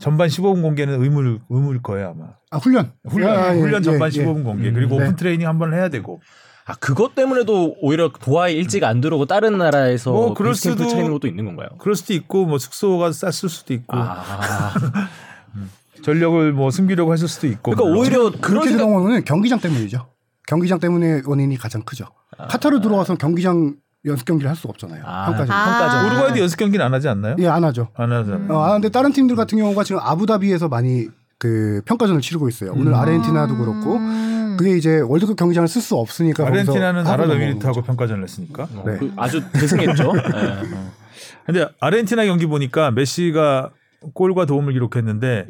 [0.00, 2.28] 전반 15분 공개는 의무일, 의무일 거예요 아마.
[2.50, 2.92] 아 훈련.
[3.06, 4.24] 훈련 아, 예, 훈련 전반 예, 예.
[4.24, 5.04] 15분 공개 음, 그리고 네.
[5.04, 6.22] 오픈 트레이닝 한 번 해야 되고
[6.64, 11.26] 아 그것 때문에도 오히려 도하에 일찍 안 들어오고 다른 나라에서 뭐 그럴 수도- 차리는 것도
[11.26, 11.68] 있는 건가요?
[11.78, 14.72] 그럴 수도 있고 뭐 숙소가 쌌을 수도 있고 아
[16.02, 17.98] 전력을 뭐 숨기려고 했을 수도 있고 그러니까 물론.
[18.00, 20.06] 오히려 그런 그렇게 생각 원인은 경기장 때문이죠.
[20.46, 22.06] 경기장 때문에 원인이 가장 크죠.
[22.38, 23.74] 카타르 들어와서 경기장
[24.04, 25.02] 연습 경기를 할 수가 없잖아요.
[25.04, 25.50] 아, 평가전.
[25.50, 25.64] 아.
[25.64, 27.36] 평가전 우루과이도 연습 경기는 안 하지 않나요?
[27.38, 27.88] 예, 안 하죠.
[27.96, 28.52] 안 하잖아요.
[28.52, 32.72] 어, 아, 근데 다른 팀들 같은 경우가 지금 아부다비에서 많이 그 평가전을 치르고 있어요.
[32.74, 34.56] 오늘 아르헨티나도 그렇고 음.
[34.58, 37.82] 그게 이제 월드컵 경기장을 쓸 수 없으니까 아르헨티나는 아랍에미리트하고.
[37.82, 38.64] 평가전을 했으니까.
[38.74, 38.98] 어, 네.
[38.98, 40.12] 그 아주 대승했죠.
[40.16, 40.22] 예.
[41.46, 43.70] 근데 아르헨티나 경기 보니까 메시가
[44.14, 45.46] 골과 도움을 기록했는데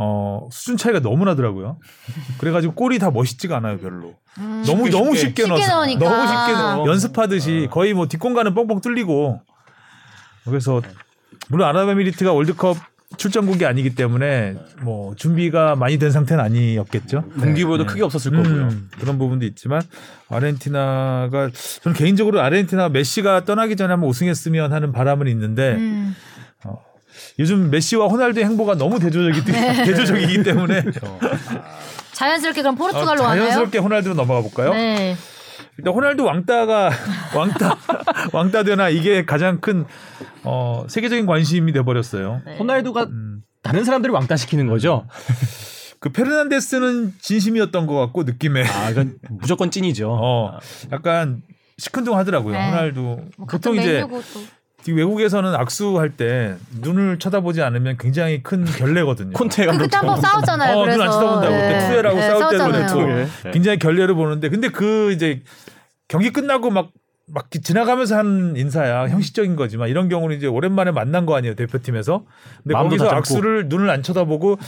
[0.00, 1.78] 어, 수준 차이가 너무 나더라고요.
[2.38, 4.14] 그래가지고 골이 다 멋있지가 않아요, 별로.
[4.38, 4.62] 음.
[4.64, 5.42] 너무 쉽게, 너무 쉽게.
[5.42, 6.08] 쉽게, 넣어서 넣으니까.
[6.08, 6.82] 너무 쉽게 넣어.
[6.82, 6.86] 어.
[6.86, 9.40] 연습하듯이 거의 뭐 뒷공간은 뻥뻥 뚫리고.
[10.44, 10.80] 그래서
[11.48, 12.76] 물론 아랍에미리트가 월드컵
[13.16, 17.24] 출전국이 아니기 때문에 뭐 준비가 많이 된 상태는 아니었겠죠.
[17.40, 17.88] 동기부여도 네.
[17.88, 18.62] 크게 없었을 거고요.
[18.68, 19.82] 음, 그런 부분도 있지만
[20.28, 21.50] 아르헨티나가
[21.82, 26.14] 저는 개인적으로 아르헨티나 메시가 떠나기 전에 한번 우승했으면 하는 바람은 있는데 음.
[27.38, 29.44] 요즘 메시와 호날두의 행보가 너무 대조적이
[29.84, 30.82] 대조적이기 때문에
[32.12, 33.40] 자연스럽게 그럼 어, 포르투갈로 가나요?
[33.42, 34.72] 자연스럽게 호날두로 넘어가 볼까요?
[34.72, 35.16] 네.
[35.76, 36.90] 일단 호날두 왕따가
[37.34, 37.78] 왕따
[38.32, 39.84] 왕따 되나 이게 가장 큰
[40.42, 42.42] 어, 세계적인 관심이 돼 버렸어요.
[42.44, 42.56] 네.
[42.58, 43.42] 호날두가 음.
[43.62, 45.06] 다른 사람들을 왕따 시키는 거죠.
[46.00, 50.10] 그 페르난데스는 진심이었던 것 같고 느낌에 아, 이건 무조건 찐이죠.
[50.10, 50.58] 어
[50.92, 51.42] 약간
[51.78, 52.56] 시큰둥하더라고요.
[52.56, 52.70] 네.
[52.70, 53.00] 호날두
[53.36, 54.04] 뭐 보통 이제
[54.86, 59.32] 외국에서는 악수할 때 눈을 쳐다보지 않으면 굉장히 큰 결례거든요.
[59.32, 60.76] 콘테 그 감독 그때 한번 싸웠잖아요.
[60.76, 61.54] 어, 그래서 눈안 쳐다본다고.
[61.54, 62.96] 그때 투애라고 싸울 때도.
[62.96, 63.50] 그랬고.
[63.52, 65.42] 굉장히 결례를 보는데 근데 그 이제
[66.06, 66.92] 경기 끝나고 막막
[67.62, 72.24] 지나가면서 하는 인사야 형식적인 거지만 이런 경우는 이제 오랜만에 만난 거 아니에요 대표팀에서
[72.62, 73.08] 근데 거기서.
[73.10, 74.58] 악수를 눈을 안 쳐다보고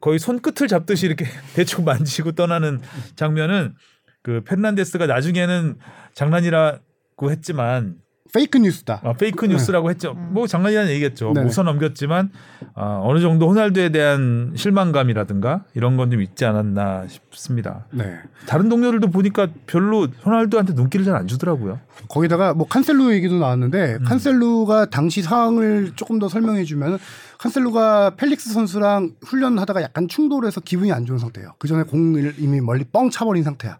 [0.00, 2.80] 거의 손끝을 잡듯이 이렇게 대충 만지고 떠나는
[3.16, 3.74] 장면은
[4.22, 5.76] 그 페르난데스가 나중에는
[6.14, 7.96] 장난이라고 했지만
[8.32, 9.00] 페이크 뉴스다.
[9.04, 10.14] 아, 페이크 뉴스라고 했죠.
[10.14, 11.32] 뭐 장난이라는 얘기겠죠.
[11.34, 11.40] 네.
[11.42, 12.30] 뭐 웃어 넘겼지만
[12.74, 17.86] 아, 어느 정도 호날두에 대한 실망감이라든가 이런 건 좀 있지 않았나 싶습니다.
[17.90, 18.16] 네.
[18.46, 21.80] 다른 동료들도 보니까 별로 호날두한테 눈길을 잘 안 주더라고요.
[22.08, 24.04] 거기다가 뭐 칸셀루 얘기도 나왔는데 음.
[24.04, 26.98] 칸셀루가 당시 상황을 조금 더 설명해 주면
[27.38, 31.54] 칸셀루가 펠릭스 선수랑 훈련하다가 약간 충돌해서 기분이 안 좋은 상태예요.
[31.58, 33.78] 그 전에 공을 이미 멀리 뻥 차버린 상태야.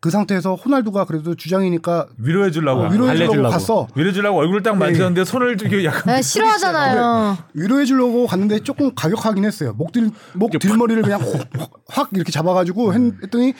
[0.00, 3.50] 그 상태에서 호날두가 그래도 주장이니까 위로해 주려고 어, 위로해 주려고.
[3.50, 3.86] 갔어.
[3.94, 7.36] 위로해 주려고 얼굴을 딱 만졌는데 손을 이렇게 약간 네, 싫어하잖아요.
[7.52, 9.74] 위로해 주려고 갔는데 조금 가격하긴 했어요.
[9.76, 13.52] 목들 목 뒷머리를 그냥 확, 확 이렇게 잡아 가지고 했, 했더니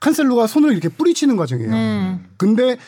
[0.00, 1.70] 칸셀로가 손을 이렇게 뿌리치는 과정이에요.
[1.70, 2.20] 네.
[2.36, 2.78] 근데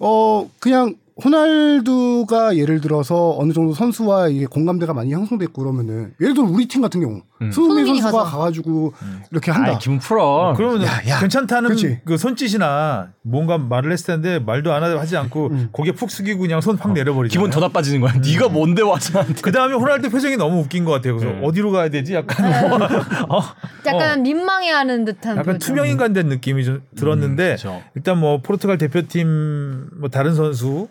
[0.00, 6.46] 어 그냥 호날두가 예를 들어서 어느 정도 선수와 이게 공감대가 많이 형성됐고 그러면은 예를 들어
[6.46, 8.36] 우리 팀 같은 경우 손흥민 손흥민이 선수가 가서.
[8.38, 8.92] 가가지고
[9.30, 9.72] 이렇게 한다.
[9.72, 10.54] 아, 기분 풀어.
[10.56, 11.20] 그러면 야, 야.
[11.20, 12.00] 괜찮다는 그치.
[12.04, 16.78] 그 손짓이나 뭔가 말을 했을 텐데 말도 안 하지 않고 고개 푹 숙이고 그냥 손
[16.78, 17.32] 확 내려버리죠.
[17.32, 18.12] 기분 더 나빠지는 거야.
[18.14, 19.24] 네가 뭔데 와서.
[19.42, 21.16] 그 다음에 호날두 표정이 너무 웃긴 것 같아요.
[21.16, 21.44] 그래서 네.
[21.46, 22.14] 어디로 가야 되지?
[22.14, 22.78] 약간 뭐,
[23.38, 23.42] 어,
[23.86, 25.36] 약간 민망해하는 듯한.
[25.38, 25.58] 약간 표정.
[25.58, 27.56] 투명 인간 된 느낌이 좀 들었는데.
[27.94, 30.88] 일단 뭐 포르투갈 대표팀 뭐 다른 선수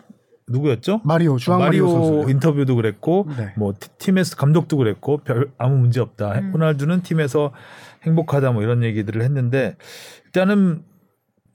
[0.50, 1.00] 누구였죠?
[1.04, 2.30] 마리오 주앙 마리오, 마리오 선수.
[2.30, 3.52] 인터뷰도 그랬고 네.
[3.56, 6.38] 뭐 티- 팀에서 감독도 그랬고 별 아무 문제 없다.
[6.38, 6.50] 음.
[6.52, 7.52] 호날두는 팀에서
[8.04, 9.76] 행복하다 뭐 이런 얘기들을 했는데
[10.26, 10.82] 일단은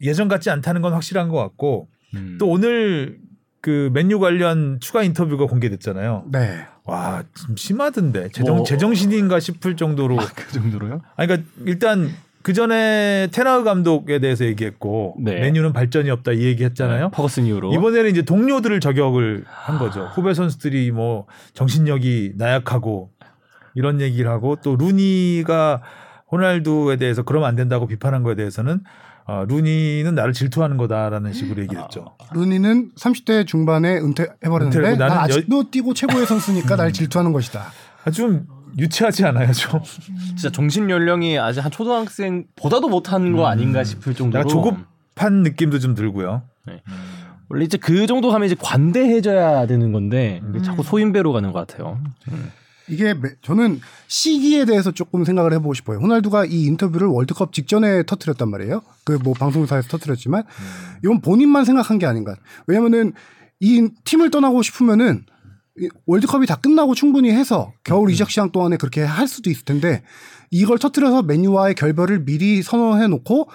[0.02, 2.38] 예전 같지 않다는 건 확실한 것 같고 음.
[2.40, 3.18] 또 오늘
[3.62, 6.26] 그 맨유 관련 추가 인터뷰가 공개됐잖아요.
[6.32, 6.66] 네.
[6.84, 8.28] 와, 좀 심하던데.
[8.30, 10.18] 제정, 뭐- 제정신인가 싶을 정도로.
[10.36, 11.02] 그 정도로요?
[11.16, 12.10] 아니, 그러니까 일단
[12.44, 15.40] 그 전에 테나우 감독에 대해서 얘기했고 네.
[15.40, 17.10] 맨유는 발전이 없다 이 얘기했잖아요.
[17.12, 17.74] 퍼거슨 이후로.
[17.74, 20.10] 이번에는 이제 동료들을 저격을 한 거죠.
[20.14, 23.12] 후배 선수들이 뭐 정신력이 나약하고
[23.76, 25.82] 이런 얘기를 하고 또 루니가
[26.32, 28.82] 호날두에 대해서 그러면 안 된다고 비판한 거에 대해서는
[29.26, 32.08] 어, 루니는 나를 질투하는 거다라는 식으로 얘기를 했죠.
[32.34, 37.64] 루니는 30대 중반에 은퇴해버렸는데 난 나는 여- 아직도 뛰고 최고의 선수니까 날 질투하는 것이다.
[38.04, 38.46] 아, 좀
[38.78, 39.82] 유치하지 않아요, 좀.
[40.28, 44.40] 진짜 정신 연령이 아직 한 초등학생보다도 못한 거 아닌가 싶을 정도로.
[44.42, 46.44] 약간 조급한 느낌도 좀 들고요.
[47.50, 50.64] 원래 이제 그 정도 하면 이제 관대해져야 되는 건데 이게 음.
[50.64, 52.00] 자꾸 소인배로 가는 것 같아요.
[52.90, 56.00] 이게 매- 저는 시기에 대해서 조금 생각을 해보고 싶어요.
[56.00, 58.82] 호날두가 이 인터뷰를 월드컵 직전에 터트렸단 말이에요.
[59.06, 60.44] 그 뭐 방송사에서 터트렸지만
[61.04, 62.36] 이건 본인만 생각한 게 아닌가.
[62.68, 63.14] 왜냐면은
[63.60, 65.33] 이 팀을 떠나고 싶으면은 이
[66.06, 70.04] 월드컵이 다 끝나고 충분히 해서 겨울 이적 시장 동안에 그렇게 할 수도 있을 텐데
[70.52, 73.50] 이걸 터트려서 메뉴와의 결별을 미리 선언해 놓고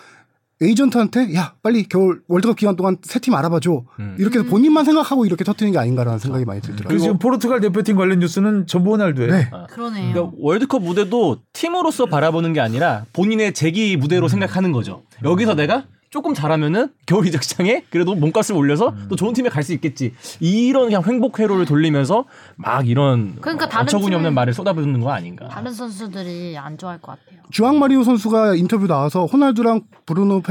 [0.61, 3.85] 에이전트한테 야 빨리 겨울 월드컵 기간 동안 새팀 알아봐줘
[4.19, 6.89] 이렇게 해서 본인만 생각하고 이렇게 터트리는 게 아닌가라는 생각이 많이 들더라고요.
[6.89, 9.31] 그리고 지금 포르투갈 대표팀 관련 뉴스는 전부 호날두예요.
[9.31, 9.51] 네.
[9.71, 10.13] 그러네요.
[10.13, 15.05] 그러니까 월드컵 무대도 팀으로서 바라보는 게 아니라 본인의 재기 무대로 생각하는 거죠.
[15.23, 19.75] 여기서 내가 조금 잘하면은 겨울 이적 시장에 그래도 몸값을 올려서 또 좋은 팀에 갈 수
[19.75, 20.15] 있겠지.
[20.41, 22.25] 이런 그냥 횡복 회로를 돌리면서
[22.57, 25.47] 막 이런 그러니까 다른 어처구니 없는 말을 쏟아붓는 거 아닌가.
[25.49, 27.43] 다른 선수들이 안 좋아할 것 같아요.
[27.51, 30.43] 주앙 마리오 선수가 인터뷰 나와서 호날두랑 브루노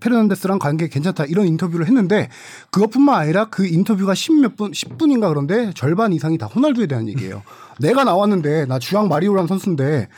[0.00, 2.30] 페르난데스랑 관계 괜찮다 이런 인터뷰를 했는데
[2.70, 7.42] 그것뿐만 아니라 그 인터뷰가 10몇 분, 10분인가 그런데 절반 이상이 다 호날두에 대한 얘기예요.
[7.80, 10.08] 내가 나왔는데 나 주앙 마리오라는 선수인데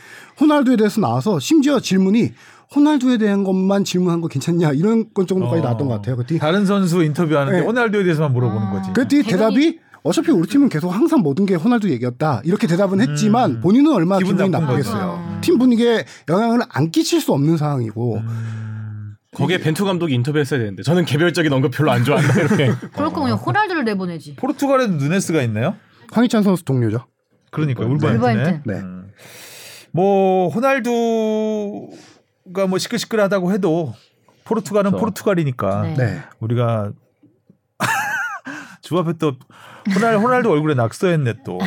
[0.41, 2.33] 호날두에 대해서 나와서 심지어 질문이
[2.75, 6.17] 호날두에 대한 것만 질문한 거 괜찮냐 이런 것 정도까지 나왔던 것 같아요.
[6.17, 7.65] 그때 다른 선수 인터뷰하는데 네.
[7.67, 8.91] 호날두에 대해서만 물어보는 거지.
[8.95, 13.61] 그때 대단히- 대답이 어차피 우리 팀은 계속 항상 모든 게 호날두 얘기였다 이렇게 대답은 했지만
[13.61, 15.07] 본인은 얼마나 기분 기분이 나쁘겠어요.
[15.13, 15.41] 거죠.
[15.41, 18.21] 팀 분위기에 영향을 안 끼칠 수 없는 상황이고
[19.35, 22.71] 거기에 벤투 감독이 인터뷰했어야 되는데 저는 개별적인 언급 별로 안 좋아한다 이렇게.
[22.95, 24.37] 그럴 거면 호날두를 내보내지.
[24.37, 25.75] 포르투갈에도 누네스가 있나요?
[26.13, 27.07] 황희찬 선수 동료죠.
[27.51, 28.17] 그러니까 울버햄튼.
[28.17, 28.61] 울버햄튼에.
[28.67, 28.75] 네.
[28.81, 29.11] 음.
[29.91, 31.89] 뭐 호날두
[32.53, 33.95] 가 뭐 시끌시끌하다고 해도
[34.45, 35.01] 포르투갈은 그렇죠.
[35.01, 35.95] 포르투갈이니까 네.
[35.97, 36.23] 네.
[36.41, 36.91] 우리가
[38.83, 39.33] 주 앞에 또
[39.95, 41.59] 호날 호날두 얼굴에 낙서했네 또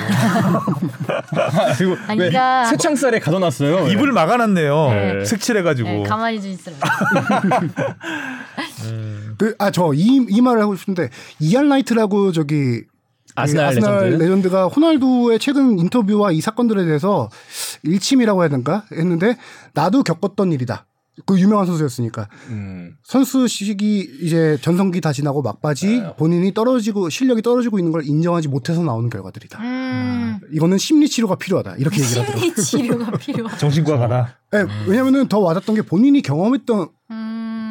[1.77, 3.87] 그리고 아니, 그러니까 쇠창살에 가둬놨어요.
[3.89, 4.89] 입을 막아놨네요.
[4.89, 5.25] 네.
[5.25, 5.89] 색칠해가지고.
[5.89, 6.75] 네, 가만히 좀 있으라.
[9.37, 11.09] 그, 아, 저, 이, 이 말을 하고 싶은데,
[11.39, 12.83] 이안 라이트라고 저기,
[13.37, 14.23] 그 아스날 레전드.
[14.23, 17.29] 레전드가 호날두의 최근 인터뷰와 이 사건들에 대해서
[17.83, 19.37] 일침이라고 해야 되는가 했는데,
[19.73, 20.85] 나도 겪었던 일이다.
[21.25, 22.27] 그 유명한 선수였으니까.
[22.49, 22.95] 음.
[23.03, 26.15] 선수 시기 이제 전성기 다 지나고 막바지 네.
[26.15, 29.59] 본인이 떨어지고 실력이 떨어지고 있는 걸 인정하지 못해서 나오는 결과들이다.
[29.59, 31.77] 음, 이거는 심리 치료가 필요하다.
[31.77, 32.53] 이렇게 얘기를 하더라고요.
[32.57, 33.57] 심리 치료가 필요하.
[33.57, 34.27] 정신과 가라.
[34.51, 37.26] 네, 왜냐면은 더 와닿던 게 본인이 경험했던 음,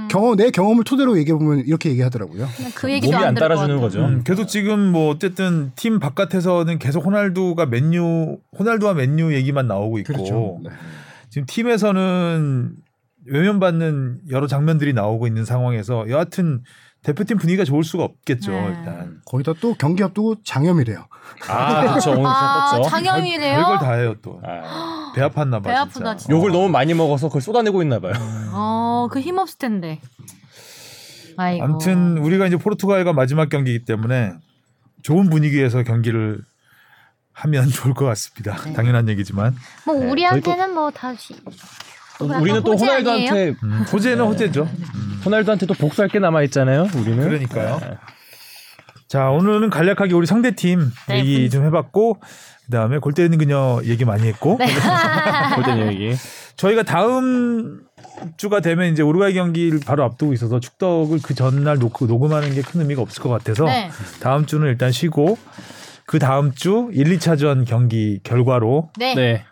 [0.09, 2.47] 경험 내 경험을 토대로 얘기해 보면 이렇게 얘기하더라고요.
[2.75, 3.81] 그 얘기도 몸이 안것 따라주는.
[3.81, 4.05] 거죠.
[4.05, 10.13] 음, 계속 지금 뭐 어쨌든 팀 바깥에서는 계속 호날두가 맨유 호날두와 맨유 얘기만 나오고 있고
[10.13, 10.61] 그렇죠.
[10.63, 10.71] 네.
[11.31, 12.73] 지금 팀에서는
[13.27, 16.63] 외면받는 여러 장면들이 나오고 있는 상황에서 여하튼
[17.03, 18.67] 대표팀 분위기가 좋을 수가 없겠죠 네.
[18.79, 19.21] 일단.
[19.27, 21.07] 거기다 또 경기 앞두고 장염이래요.
[21.49, 22.89] 아 그렇죠 오늘 아, 떴죠.
[22.89, 23.57] 장염이래요?
[23.57, 24.41] 별걸 다 해요 또.
[24.45, 25.71] 아, 배 아팠나 봐.
[25.71, 26.33] 배 아프다, 진짜.
[26.35, 28.13] 욕을 너무 많이 먹어서 그걸 쏟아내고 있나 봐요.
[28.53, 30.01] 어, 그힘 없을 텐데.
[31.37, 31.65] 아이고.
[31.65, 34.33] 아무튼 우리가 이제 포르투갈과 마지막 경기이기 때문에
[35.03, 36.41] 좋은 분위기에서 경기를
[37.33, 38.57] 하면 좋을 것 같습니다.
[38.65, 38.73] 네.
[38.73, 39.55] 당연한 얘기지만
[39.85, 41.35] 뭐 네, 우리한테는 뭐 다시.
[42.19, 44.65] 또 약간 우리는 또 호날두한테 음, 호재는 호재죠.
[44.65, 44.85] 네.
[45.27, 46.89] 호날두한테도 복수할 게 남아 있잖아요.
[46.95, 47.21] 우리는.
[47.23, 47.79] 그러니까요.
[49.09, 52.19] 자 오늘은 간략하게 우리 상대팀 네, 얘기 좀 해봤고
[52.67, 54.67] 그다음에 골 때리는 그녀 얘기 많이 했고 네.
[55.55, 56.15] 골든 얘기.
[56.57, 57.83] 저희가 다음
[58.37, 62.81] 주가 되면 이제 우루과이 경기를 바로 앞두고 있어서 축덕을 그 전날 놓고 녹음하는 게 큰
[62.81, 63.91] 의미가 없을 것 같아서 네.
[64.21, 65.39] 다음 주는 일단 쉬고
[66.07, 69.45] 그 다음 주 1, 2차전 경기 결과로 네.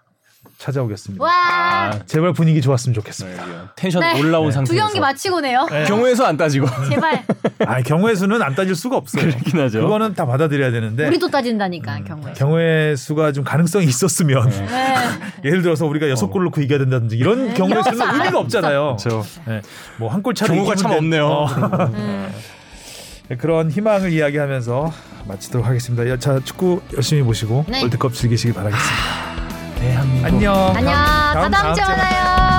[0.64, 0.72] 네.
[0.72, 1.22] 찾아오겠습니다.
[1.22, 1.90] 와.
[2.06, 3.72] 제발 분위기 좋았으면 좋겠습니다.
[3.76, 4.18] 텐션 네.
[4.18, 4.50] 올라온 네.
[4.50, 4.84] 두 상태에서.
[4.86, 5.66] 경기 마치고네요.
[5.86, 6.66] 경우에서 안 따지고.
[6.88, 7.22] 제발.
[7.66, 9.26] 아 경우의 수는 안 따질 수가 없어요.
[9.26, 9.80] 그렇긴 하죠.
[9.82, 12.32] 그거는 다 받아들여야 되는데 우리도 따진다니까 경우에.
[12.32, 14.94] 경우의 수가 좀 가능성이 있었으면 네.
[15.44, 18.34] 예를 들어서 우리가 여섯 골 넣고 이겨야 된다든지 이런 네, 경우의 수는 거 의미가 안
[18.36, 18.96] 없잖아요.
[18.98, 19.24] 그렇죠.
[19.98, 21.26] 뭐한 골 차로 경우가 참 돼- 없네요.
[21.26, 21.46] 어.
[21.92, 22.32] 음.
[23.28, 24.92] 네, 그런 희망을 이야기하면서
[25.28, 26.08] 마치도록 하겠습니다.
[26.08, 27.80] 여- 자 축구 열심히 보시고 네.
[27.82, 29.33] 월드컵 즐기시기 바라겠습니다.
[29.84, 30.26] 대한민국.
[30.26, 30.72] 안녕.
[30.76, 30.92] 안녕.
[30.94, 32.53] 다 다음 주에 주에 만나요.